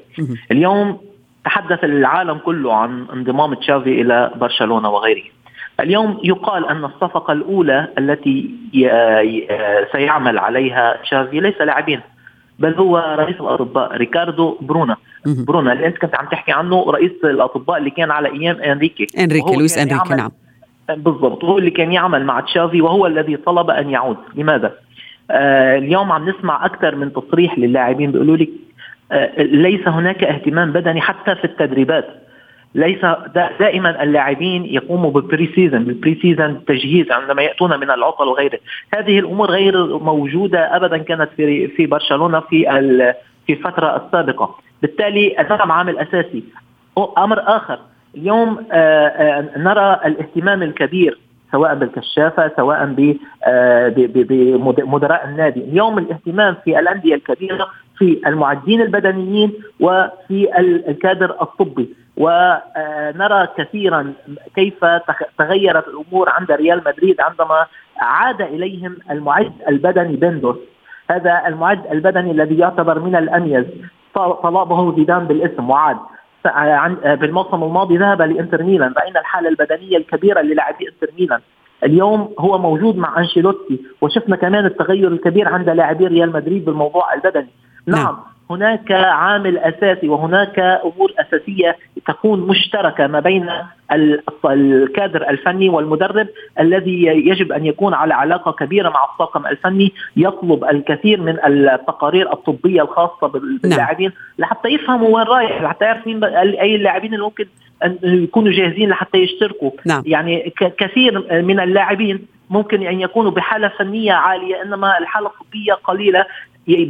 اليوم 0.53 0.99
تحدث 1.45 1.85
العالم 1.85 2.39
كله 2.39 2.75
عن 2.75 3.07
انضمام 3.12 3.55
تشافي 3.55 4.01
إلى 4.01 4.31
برشلونة 4.37 4.91
وغيره. 4.91 5.23
اليوم 5.81 6.21
يقال 6.25 6.69
أن 6.69 6.85
الصفقة 6.85 7.33
الأولى 7.33 7.89
التي 7.99 8.51
سيعمل 9.93 10.39
عليها 10.39 10.97
تشافي 11.03 11.41
ليس 11.41 11.61
لاعبين 11.61 12.01
بل 12.59 12.75
هو 12.75 13.17
رئيس 13.19 13.37
الأطباء 13.41 13.97
ريكاردو 13.97 14.59
برونا 14.61 14.97
برونا 15.27 15.73
اللي 15.73 15.87
انت 15.87 15.99
كنت 15.99 16.15
عم 16.15 16.27
تحكي 16.27 16.53
عنه 16.53 16.85
رئيس 16.91 17.12
الأطباء 17.25 17.79
اللي 17.79 17.91
كان 17.91 18.11
على 18.11 18.29
أيام 18.29 18.57
إنريكي. 18.57 19.07
إنريكي 19.19 19.57
لويس 19.57 19.79
إنريكي 19.79 20.15
نعم. 20.15 20.31
بالضبط 20.89 21.45
هو 21.45 21.59
اللي 21.59 21.71
كان 21.71 21.93
يعمل 21.93 22.25
مع 22.25 22.41
تشافي 22.41 22.83
وهو 22.83 23.07
الذي 23.07 23.37
طلب 23.37 23.71
أن 23.71 23.91
يعود. 23.91 24.17
لماذا؟ 24.35 24.73
آه 25.31 25.79
اليوم 25.79 26.12
عم 26.12 26.29
نسمع 26.29 26.65
أكثر 26.67 26.95
من 26.95 27.12
تصريح 27.12 27.59
للاعبين 27.59 28.12
بيقولوا 28.12 28.37
لك 28.37 28.49
آه 29.12 29.43
ليس 29.43 29.89
هناك 29.89 30.25
اهتمام 30.25 30.73
بدني 30.73 31.01
حتى 31.01 31.35
في 31.35 31.45
التدريبات. 31.45 32.07
ليس 32.75 33.07
دائما 33.61 34.03
اللاعبين 34.03 34.65
يقوموا 34.65 35.11
بال 35.11 35.53
pre-season 35.55 35.85
بال 35.85 36.19
pre-season 36.23 36.65
تجهيز 36.65 37.11
عندما 37.11 37.43
يأتون 37.43 37.81
من 37.81 37.91
العطل 37.91 38.29
وغيره. 38.29 38.59
هذه 38.95 39.19
الأمور 39.19 39.51
غير 39.51 39.99
موجودة 39.99 40.77
ابدا 40.77 40.99
كانت 40.99 41.29
في 41.37 41.69
في 41.69 41.87
برشلونة 41.87 42.41
في 42.41 42.65
في 43.47 43.53
الفترة 43.53 44.07
السابقة. 44.07 44.59
بالتالي 44.83 45.41
الدعم 45.41 45.73
عامل 45.73 45.99
اساسي 45.99 46.45
أمر 47.19 47.41
آخر. 47.57 47.79
اليوم 48.17 48.67
آه، 48.73 49.07
آه، 49.07 49.59
نرى 49.59 50.01
الاهتمام 50.05 50.62
الكبير 50.62 51.19
سواء 51.53 51.75
بالكشافة 51.75 52.51
سواء 52.57 52.95
آه، 53.47 53.89
بمدراء 53.89 55.25
النادي، 55.29 55.61
اليوم 55.61 55.99
الاهتمام 55.99 56.57
في 56.65 56.79
الأندية 56.79 57.15
الكبيرة 57.15 57.69
في 57.99 58.21
المعدين 58.27 58.81
البدنيين 58.81 59.53
وفي 59.81 60.59
الكادر 60.89 61.31
الطبي. 61.43 61.95
ونرى 62.17 63.49
كثيرا 63.57 64.13
كيف 64.55 64.85
تغيرت 65.39 65.85
الأمور 65.89 66.31
عند 66.31 66.53
ريال 66.53 66.83
مدريد 66.87 67.21
عندما 67.21 67.67
عاد 68.01 68.43
إليهم 68.43 68.97
المعد 69.11 69.53
البدني 69.69 70.17
بندوس 70.17 70.57
هذا 71.11 71.43
المعد 71.47 71.87
البدني 71.93 72.31
الذي 72.31 72.59
يعتبر 72.59 72.99
من 72.99 73.17
الأميز. 73.17 73.65
طلبه 74.15 74.97
زيدان 74.97 75.25
بالاسم 75.27 75.71
وعاد. 75.71 75.97
بالموسم 77.16 77.64
الماضي 77.64 77.96
ذهب 77.96 78.22
لإنتر 78.22 78.62
ميلان 78.62 78.92
راينا 78.99 79.20
الحالة 79.20 79.49
البدنية 79.49 79.96
الكبيرة 79.96 80.40
للاعبي 80.40 80.88
إنتر 80.88 81.14
ميلان. 81.18 81.40
اليوم 81.85 82.35
هو 82.38 82.59
موجود 82.59 82.96
مع 82.96 83.18
أنشيلوتي 83.18 83.81
وشفنا 84.01 84.37
كمان 84.37 84.66
التغير 84.66 85.09
الكبير 85.09 85.49
عند 85.49 85.70
لاعبي 85.70 86.07
ريال 86.07 86.33
مدريد 86.33 86.64
بالموضوع 86.64 87.14
البدني. 87.14 87.51
نعم, 87.87 88.03
نعم. 88.03 88.16
هناك 88.51 88.93
عامل 88.93 89.59
أساسي 89.59 90.09
وهناك 90.09 90.59
أمور 90.59 91.13
أساسية 91.19 91.77
تكون 92.07 92.41
مشتركة 92.41 93.07
ما 93.07 93.21
بين 93.21 93.49
الكادر 94.45 95.31
الفني 95.31 95.69
والمدرب 95.69 96.29
الذي 96.61 97.03
يجب 97.05 97.53
أن 97.53 97.67
يكون 97.67 97.95
على 97.95 98.15
علاقة 98.15 98.53
كبيرة 98.53 98.89
مع 98.89 99.05
الطاقم 99.05 99.47
الفني 99.47 99.93
يطلب 100.17 100.65
الكثير 100.65 101.21
من 101.21 101.45
التقارير 101.45 102.33
الطبية 102.33 102.83
الخاصة 102.83 103.27
باللاعبين 103.27 104.09
نعم. 104.09 104.19
لحتى 104.39 104.69
يفهموا 104.69 105.09
وين 105.17 105.27
رايح 105.27 105.63
لحتى 105.63 105.85
يعرف 105.85 106.07
مين 106.07 106.25
أي 106.25 106.77
اللاعبين 106.77 107.15
اللي 107.15 107.25
ممكن 107.25 107.47
أن 107.85 107.99
يكونوا 108.03 108.53
جاهزين 108.53 108.89
لحتى 108.89 109.19
يشتركوا 109.19 109.71
نعم. 109.87 110.03
يعني 110.07 110.53
كثير 110.79 111.43
من 111.43 111.61
اللاعبين 111.61 112.27
ممكن 112.51 112.87
أن 112.87 113.01
يكونوا 113.01 113.31
بحالة 113.31 113.69
فنية 113.69 114.13
عالية 114.13 114.63
إنما 114.63 114.99
الحالة 114.99 115.27
الطبية 115.27 115.73
قليلة 115.73 116.27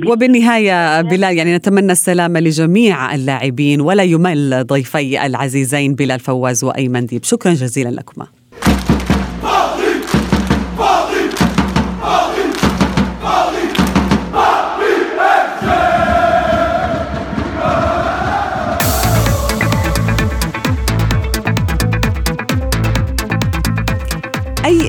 وبالنهاية 0.07 1.01
بلال 1.01 1.37
يعني 1.39 1.57
نتمنى 1.57 1.93
السلامة 1.93 2.41
لجميع 2.41 3.15
اللاعبين 3.15 3.81
ولا 3.81 4.03
يمل 4.03 4.65
ضيفي 4.67 5.27
العزيزين 5.27 5.95
بلال 5.95 6.21
فواز 6.21 6.65
وأيمن 6.65 7.07
ديب. 7.07 7.25
شكرا 7.25 7.53
جزيلا 7.53 7.89
لكما. 7.89 8.27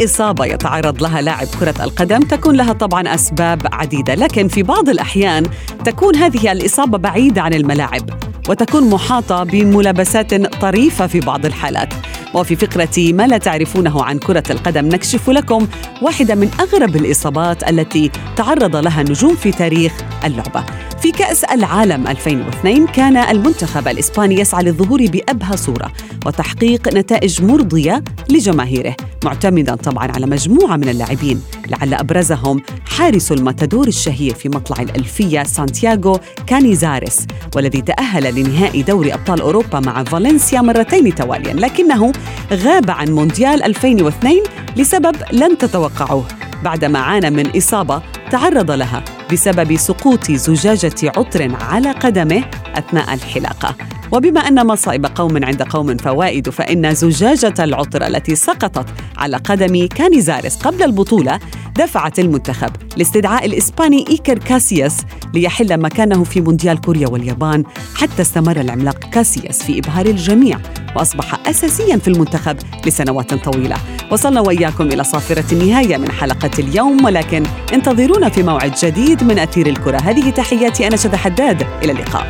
إصابة 0.03 0.45
يتعرض 0.45 1.03
لها 1.03 1.21
لاعب 1.21 1.47
كرة 1.59 1.83
القدم. 1.83 2.19
تكون 2.19 2.55
لها 2.55 2.73
طبعا 2.73 3.15
أسباب 3.15 3.61
عديدة 3.73 4.15
لكن 4.15 4.47
في 4.47 4.63
بعض 4.63 4.89
الأحيان 4.89 5.43
تكون 5.85 6.15
هذه 6.15 6.51
الإصابة 6.51 6.97
بعيدة 6.97 7.41
عن 7.41 7.53
الملاعب 7.53 8.09
وتكون 8.49 8.89
محاطة 8.89 9.43
بملابسات 9.43 10.33
طريفة 10.61 11.07
في 11.07 11.19
بعض 11.19 11.45
الحالات. 11.45 11.93
وفي 12.33 12.55
فقرة 12.55 13.13
ما 13.13 13.27
لا 13.27 13.37
تعرفونه 13.37 14.03
عن 14.03 14.19
كرة 14.19 14.43
القدم 14.49 14.85
نكشف 14.85 15.29
لكم 15.29 15.67
واحدة 16.01 16.35
من 16.35 16.51
أغرب 16.59 16.95
الإصابات 16.95 17.69
التي 17.69 18.11
تعرض 18.35 18.75
لها 18.75 19.01
النجوم 19.01 19.35
في 19.35 19.51
تاريخ 19.51 19.93
اللعبة. 20.25 20.63
في 21.01 21.11
كأس 21.11 21.43
العالم 21.43 22.07
2002 22.07 22.87
كان 22.87 23.17
المنتخب 23.17 23.87
الإسباني 23.87 24.39
يسعى 24.39 24.63
للظهور 24.63 25.05
بأبهى 25.07 25.57
صورة 25.57 25.91
وتحقيق 26.25 26.93
نتائج 26.93 27.43
مرضية 27.43 28.03
لجماهيره 28.29 28.95
معتمدا 29.23 29.75
طبعا 29.75 30.11
على 30.11 30.25
مجموعة 30.25 30.75
من 30.75 30.89
اللاعبين 30.89 31.41
لعل 31.67 31.93
أبرزهم 31.93 32.61
حارس 32.85 33.31
الماتادور 33.31 33.87
الشهير 33.87 34.33
في 34.33 34.49
مطلع 34.49 34.83
الألفية 34.83 35.43
سانتياغو 35.43 36.19
كانيزاريس 36.47 37.27
والذي 37.55 37.81
تأهل 37.81 38.35
لنهائي 38.35 38.81
دوري 38.83 39.13
أبطال 39.13 39.41
أوروبا 39.41 39.79
مع 39.79 40.03
فالنسيا 40.03 40.61
مرتين 40.61 41.15
تواليا 41.15 41.53
لكنه 41.53 42.11
غاب 42.51 42.91
عن 42.91 43.07
مونديال 43.11 43.63
2002 43.63 44.43
لسبب 44.77 45.15
لن 45.31 45.57
تتوقعوه. 45.57 46.46
بعدما 46.63 46.99
عانى 46.99 47.29
من 47.29 47.57
إصابة 47.57 48.01
تعرض 48.31 48.71
لها 48.71 49.03
بسبب 49.31 49.75
سقوط 49.75 50.31
زجاجة 50.31 51.11
عطر 51.17 51.55
على 51.61 51.91
قدمه 51.91 52.43
أثناء 52.75 53.13
الحلاقة 53.13 53.75
وبما 54.11 54.39
أن 54.39 54.67
مصائب 54.67 55.05
قوم 55.05 55.45
عند 55.45 55.63
قوم 55.63 55.97
فوائد 55.97 56.49
فإن 56.49 56.93
زجاجة 56.95 57.53
العطر 57.59 58.07
التي 58.07 58.35
سقطت 58.35 58.85
على 59.17 59.37
قدم 59.37 59.87
كانيزاريس 59.87 60.57
قبل 60.57 60.83
البطولة 60.83 61.39
دفعت 61.77 62.19
المنتخب 62.19 62.69
لاستدعاء 62.97 63.45
الإسباني 63.45 64.05
إيكر 64.09 64.37
كاسياس 64.37 64.97
ليحل 65.33 65.79
مكانه 65.79 66.23
في 66.23 66.41
مونديال 66.41 66.81
كوريا 66.81 67.07
واليابان 67.07 67.63
حتى 67.95 68.21
استمر 68.21 68.61
العملاق 68.61 68.99
كاسياس 68.99 69.63
في 69.63 69.79
إبهار 69.79 70.05
الجميع 70.05 70.59
وأصبح 70.95 71.47
أساسيا 71.49 71.97
في 71.97 72.07
المنتخب 72.07 72.57
لسنوات 72.85 73.33
طويلة. 73.33 73.75
وصلنا 74.11 74.41
وإياكم 74.41 74.83
إلى 74.83 75.03
صافرة 75.03 75.45
النهاية 75.51 75.97
من 75.97 76.11
حلقة 76.11 76.51
اليوم 76.59 77.05
ولكن 77.05 77.43
انتظرونا 77.73 78.29
في 78.29 78.43
موعد 78.43 78.73
جديد 78.83 79.23
من 79.23 79.39
أثير 79.39 79.67
الكرة. 79.67 79.97
هذه 79.97 80.29
تحياتي 80.29 80.87
أنا 80.87 80.95
شذى 80.95 81.17
حداد. 81.17 81.67
إلى 81.83 81.91
اللقاء. 81.91 82.27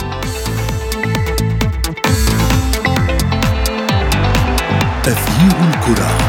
تغيير 5.03 5.69
الكرة. 5.73 6.26